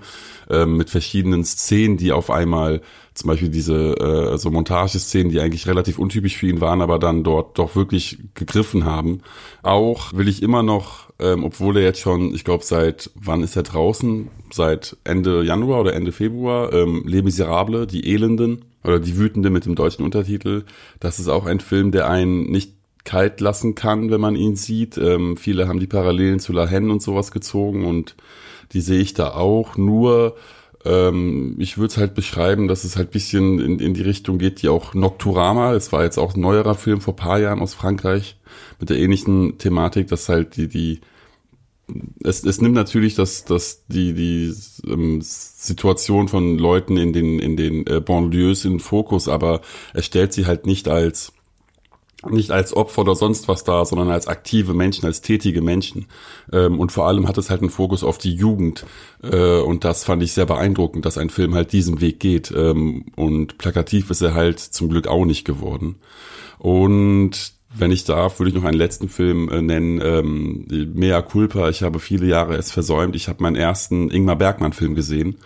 [0.51, 2.83] ähm, mit verschiedenen Szenen, die auf einmal
[3.15, 7.25] zum Beispiel diese äh, so Montageszenen, die eigentlich relativ untypisch für ihn waren, aber dann
[7.25, 9.23] dort doch wirklich gegriffen haben.
[9.63, 13.57] Auch will ich immer noch, ähm, obwohl er jetzt schon, ich glaube seit wann ist
[13.57, 14.29] er draußen?
[14.53, 19.65] Seit Ende Januar oder Ende Februar, ähm, Les Miserables, die Elenden oder die Wütende mit
[19.65, 20.65] dem deutschen Untertitel.
[21.01, 22.76] Das ist auch ein Film, der einen nicht
[23.07, 24.99] kalt lassen kann, wenn man ihn sieht.
[24.99, 28.17] Ähm, viele haben die Parallelen zu La Haine und sowas gezogen und
[28.73, 29.79] die sehe ich da auch.
[29.79, 30.37] Nur
[30.85, 34.61] ähm, ich würde es halt beschreiben, dass es halt bisschen in, in die Richtung geht,
[34.61, 38.37] die auch Nocturama, es war jetzt auch ein neuerer Film vor paar Jahren aus Frankreich
[38.79, 41.01] mit der ähnlichen Thematik, dass halt die, die
[42.23, 44.53] es, es nimmt natürlich das, das die, die
[44.87, 49.61] ähm, Situation von Leuten in den, in den äh, Banlieues in Fokus, aber
[49.95, 51.33] es stellt sie halt nicht als
[52.25, 56.07] nicht als Opfer oder sonst was da, sondern als aktive Menschen, als tätige Menschen.
[56.53, 58.87] Ähm, und vor allem hat es halt einen Fokus auf die Jugend.
[59.23, 62.51] Äh, und das fand ich sehr beeindruckend, dass ein Film halt diesen Weg geht.
[62.51, 65.97] Ähm, und plakativ ist er halt zum Glück auch nicht geworden.
[66.59, 71.69] Und wenn ich darf, würde ich noch einen letzten Film äh, nennen, ähm, Mea Culpa.
[71.69, 73.15] Ich habe viele Jahre es versäumt.
[73.15, 75.37] Ich habe meinen ersten Ingmar Bergmann-Film gesehen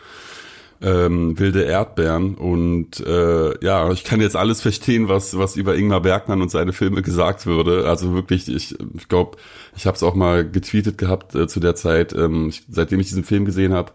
[0.82, 2.34] ähm, wilde Erdbeeren.
[2.34, 6.72] Und äh, ja, ich kann jetzt alles verstehen, was, was über Ingmar Bergmann und seine
[6.72, 7.88] Filme gesagt würde.
[7.88, 9.36] Also wirklich, ich, ich glaube,
[9.76, 12.14] ich habe es auch mal getweetet gehabt äh, zu der Zeit.
[12.14, 13.92] Ähm, ich, seitdem ich diesen Film gesehen habe,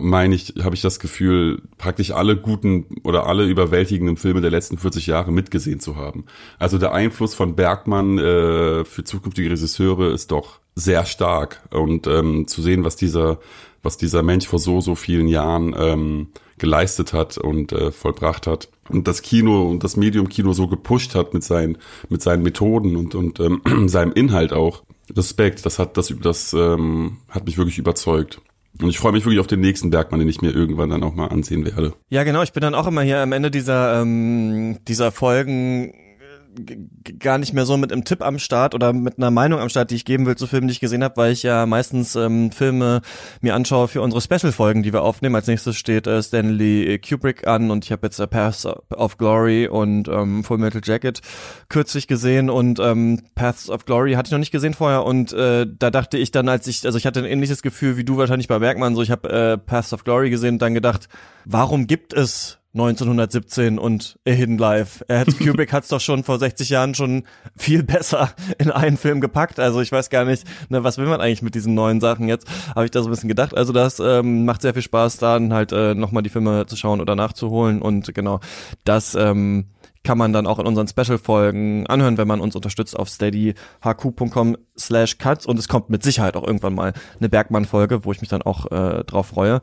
[0.00, 4.78] meine ich, habe ich das Gefühl, praktisch alle guten oder alle überwältigenden Filme der letzten
[4.78, 6.24] 40 Jahre mitgesehen zu haben.
[6.58, 11.62] Also der Einfluss von Bergmann äh, für zukünftige Regisseure ist doch sehr stark.
[11.70, 13.38] Und ähm, zu sehen, was dieser
[13.84, 16.28] was dieser Mensch vor so, so vielen Jahren ähm,
[16.58, 18.68] geleistet hat und äh, vollbracht hat.
[18.88, 21.78] Und das Kino und das Medium Kino so gepusht hat mit seinen,
[22.08, 24.82] mit seinen Methoden und, und ähm, seinem Inhalt auch.
[25.14, 28.40] Respekt, das hat, das, das ähm, hat mich wirklich überzeugt.
[28.80, 31.14] Und ich freue mich wirklich auf den nächsten Bergmann, den ich mir irgendwann dann auch
[31.14, 31.94] mal ansehen werde.
[32.08, 32.42] Ja, genau.
[32.42, 35.92] Ich bin dann auch immer hier am Ende dieser, ähm, dieser Folgen
[37.18, 39.90] gar nicht mehr so mit einem Tipp am Start oder mit einer Meinung am Start,
[39.90, 42.50] die ich geben will zu Filmen, die ich gesehen habe, weil ich ja meistens ähm,
[42.52, 43.02] Filme
[43.40, 45.34] mir anschaue für unsere Special-Folgen, die wir aufnehmen.
[45.34, 49.68] Als nächstes steht äh, Stanley Kubrick an und ich habe jetzt äh, Paths of Glory
[49.68, 51.20] und ähm, Full Metal Jacket
[51.68, 55.66] kürzlich gesehen und ähm, Paths of Glory hatte ich noch nicht gesehen vorher und äh,
[55.66, 58.48] da dachte ich dann, als ich, also ich hatte ein ähnliches Gefühl wie du wahrscheinlich
[58.48, 61.08] bei Bergmann, so ich habe äh, Paths of Glory gesehen und dann gedacht,
[61.44, 65.04] warum gibt es 1917 und A Hidden Life.
[65.06, 67.22] Er hat, Kubrick hat es doch schon vor 60 Jahren schon
[67.56, 69.60] viel besser in einen Film gepackt.
[69.60, 72.48] Also ich weiß gar nicht, ne, was will man eigentlich mit diesen neuen Sachen jetzt?
[72.74, 73.56] Habe ich da so ein bisschen gedacht.
[73.56, 77.00] Also das ähm, macht sehr viel Spaß, dann halt äh, nochmal die Filme zu schauen
[77.00, 77.80] oder nachzuholen.
[77.80, 78.40] Und genau,
[78.84, 79.66] das ähm,
[80.04, 85.18] kann man dann auch in unseren Special-Folgen anhören, wenn man uns unterstützt auf steadyhq.com slash
[85.18, 88.42] cuts und es kommt mit Sicherheit auch irgendwann mal eine Bergmann-Folge, wo ich mich dann
[88.42, 89.60] auch äh, drauf freue.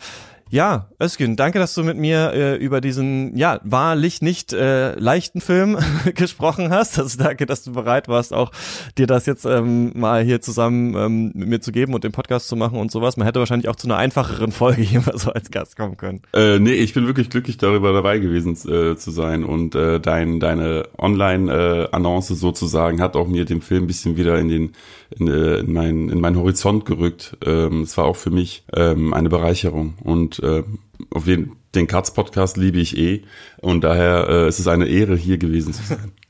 [0.52, 5.40] Ja, Özgün, danke, dass du mit mir äh, über diesen, ja, wahrlich nicht äh, leichten
[5.40, 5.78] Film
[6.16, 7.00] gesprochen hast.
[7.00, 8.52] Also danke, dass du bereit warst, auch
[8.98, 12.50] dir das jetzt ähm, mal hier zusammen ähm, mit mir zu geben und den Podcast
[12.50, 13.16] zu machen und sowas.
[13.16, 16.22] Man hätte wahrscheinlich auch zu einer einfacheren Folge hier mal so als Gast kommen können.
[16.34, 20.42] Äh, nee, ich bin wirklich glücklich darüber dabei gewesen äh, zu sein und äh, dein,
[20.42, 24.74] deine Online-Annonce äh, sozusagen hat auch mir den Film ein bisschen wieder in den
[25.18, 27.38] in, äh, in, mein, in meinen Horizont gerückt.
[27.46, 30.64] Ähm, es war auch für mich ähm, eine Bereicherung und äh,
[31.10, 33.24] auf jeden den Katz Podcast liebe ich eh
[33.62, 36.12] und daher äh, ist es eine Ehre hier gewesen zu sein.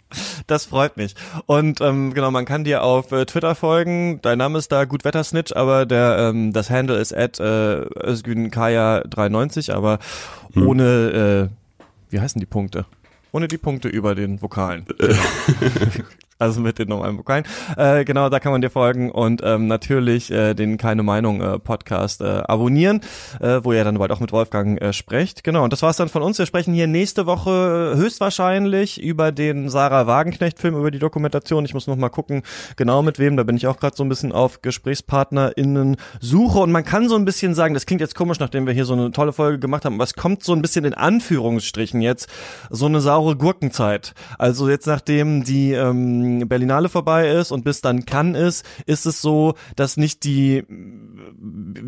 [0.45, 1.15] Das freut mich.
[1.45, 4.19] Und ähm, genau, man kann dir auf äh, Twitter folgen.
[4.21, 9.99] Dein Name ist da Gutwettersnitch, aber der ähm, das Handle ist at äh, Kaya93, aber
[10.51, 10.67] hm.
[10.67, 11.55] ohne äh,
[12.09, 12.85] wie heißen die Punkte?
[13.31, 14.85] Ohne die Punkte über den Vokalen.
[14.97, 15.15] Genau.
[16.41, 17.45] Also mit den normalen Vokalen.
[17.77, 21.59] Äh, genau, da kann man dir folgen und ähm, natürlich äh, den Keine Meinung äh,
[21.59, 23.01] Podcast äh, abonnieren,
[23.39, 25.43] äh, wo ihr dann bald auch mit Wolfgang äh, sprecht.
[25.43, 26.39] Genau, und das war's dann von uns.
[26.39, 31.63] Wir sprechen hier nächste Woche höchstwahrscheinlich über den Sarah Wagenknecht-Film, über die Dokumentation.
[31.65, 32.41] Ich muss noch mal gucken,
[32.75, 33.37] genau mit wem.
[33.37, 37.15] Da bin ich auch gerade so ein bisschen auf GesprächspartnerInnen Suche und man kann so
[37.15, 39.85] ein bisschen sagen, das klingt jetzt komisch, nachdem wir hier so eine tolle Folge gemacht
[39.85, 42.27] haben, es kommt so ein bisschen in Anführungsstrichen jetzt
[42.71, 44.15] so eine saure Gurkenzeit.
[44.39, 49.21] Also jetzt nachdem die ähm, Berlinale vorbei ist und bis dann kann ist, ist es
[49.21, 50.63] so, dass nicht die,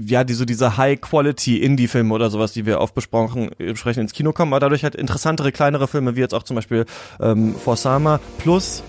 [0.05, 4.33] ja, die so diese High-Quality Indie-Filme oder sowas, die wir oft besprochen, besprechen, ins Kino
[4.33, 6.85] kommen, aber dadurch halt interessantere, kleinere Filme, wie jetzt auch zum Beispiel
[7.19, 8.83] ähm, For Sama, plus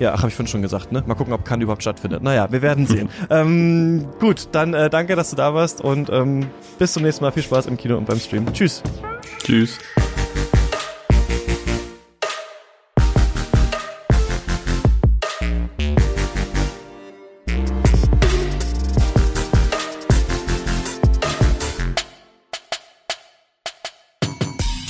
[0.00, 1.04] ja, ach, habe ich vorhin schon gesagt, ne?
[1.06, 2.22] Mal gucken, ob Kann überhaupt stattfindet.
[2.22, 3.08] Naja, wir werden sehen.
[3.30, 6.46] ähm, gut, dann äh, danke, dass du da warst und ähm,
[6.78, 7.30] bis zum nächsten Mal.
[7.30, 8.52] Viel Spaß im Kino und beim Stream.
[8.52, 8.82] Tschüss.
[9.44, 9.78] Tschüss.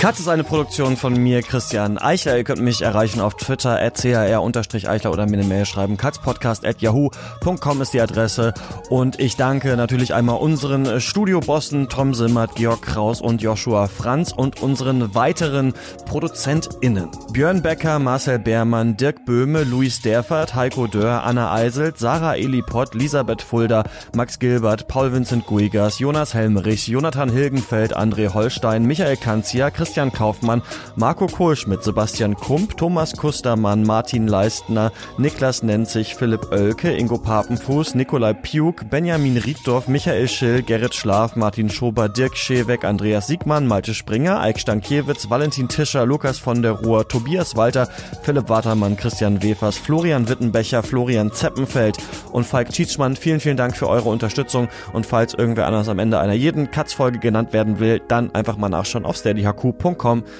[0.05, 2.37] Katz ist eine Produktion von mir, Christian Eichler.
[2.37, 5.97] Ihr könnt mich erreichen auf Twitter, at chr-eichler oder mir eine Mail schreiben.
[5.97, 8.53] Katzpodcast at yahoo.com ist die Adresse.
[8.91, 14.61] Und ich danke natürlich einmal unseren Studiobossen Tom Simmert, Georg Kraus und Joshua Franz und
[14.61, 15.73] unseren weiteren
[16.05, 17.09] ProduzentInnen.
[17.33, 23.41] Björn Becker, Marcel Beermann, Dirk Böhme, Luis Derfert, Heiko Dörr, Anna Eiselt, Sarah Elipott, Elisabeth
[23.41, 29.94] Fulda, Max Gilbert, Paul Vincent Guigas, Jonas Helmerich, Jonathan Hilgenfeld, André Holstein, Michael Kanzia, Christian
[29.95, 30.61] Christian Kaufmann,
[30.97, 38.33] Marco Kohlschmidt, Sebastian Kump, Thomas Kustermann, Martin Leistner, Niklas Nenzig, Philipp Oelke, Ingo Papenfuß, Nikolai
[38.33, 44.41] Piuk, Benjamin Rieddorf, Michael Schill, Gerrit Schlaf, Martin Schober, Dirk Scheweck, Andreas Siegmann, Malte Springer,
[44.41, 47.87] Eik Stankiewicz, Valentin Tischer, Lukas von der Ruhr, Tobias Walter,
[48.21, 51.99] Philipp Watermann, Christian Wefers, Florian Wittenbecher, Florian Zeppenfeld
[52.33, 53.15] und Falk Tietschmann.
[53.15, 57.19] Vielen, vielen Dank für eure Unterstützung und falls irgendwer anders am Ende einer jeden Katz-Folge
[57.19, 59.84] genannt werden will, dann einfach mal nachschauen auf steadyhq.com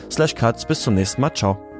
[0.09, 0.65] slash cuts.
[0.65, 1.33] Bis zum nächsten Mal.
[1.33, 1.74] Ciao.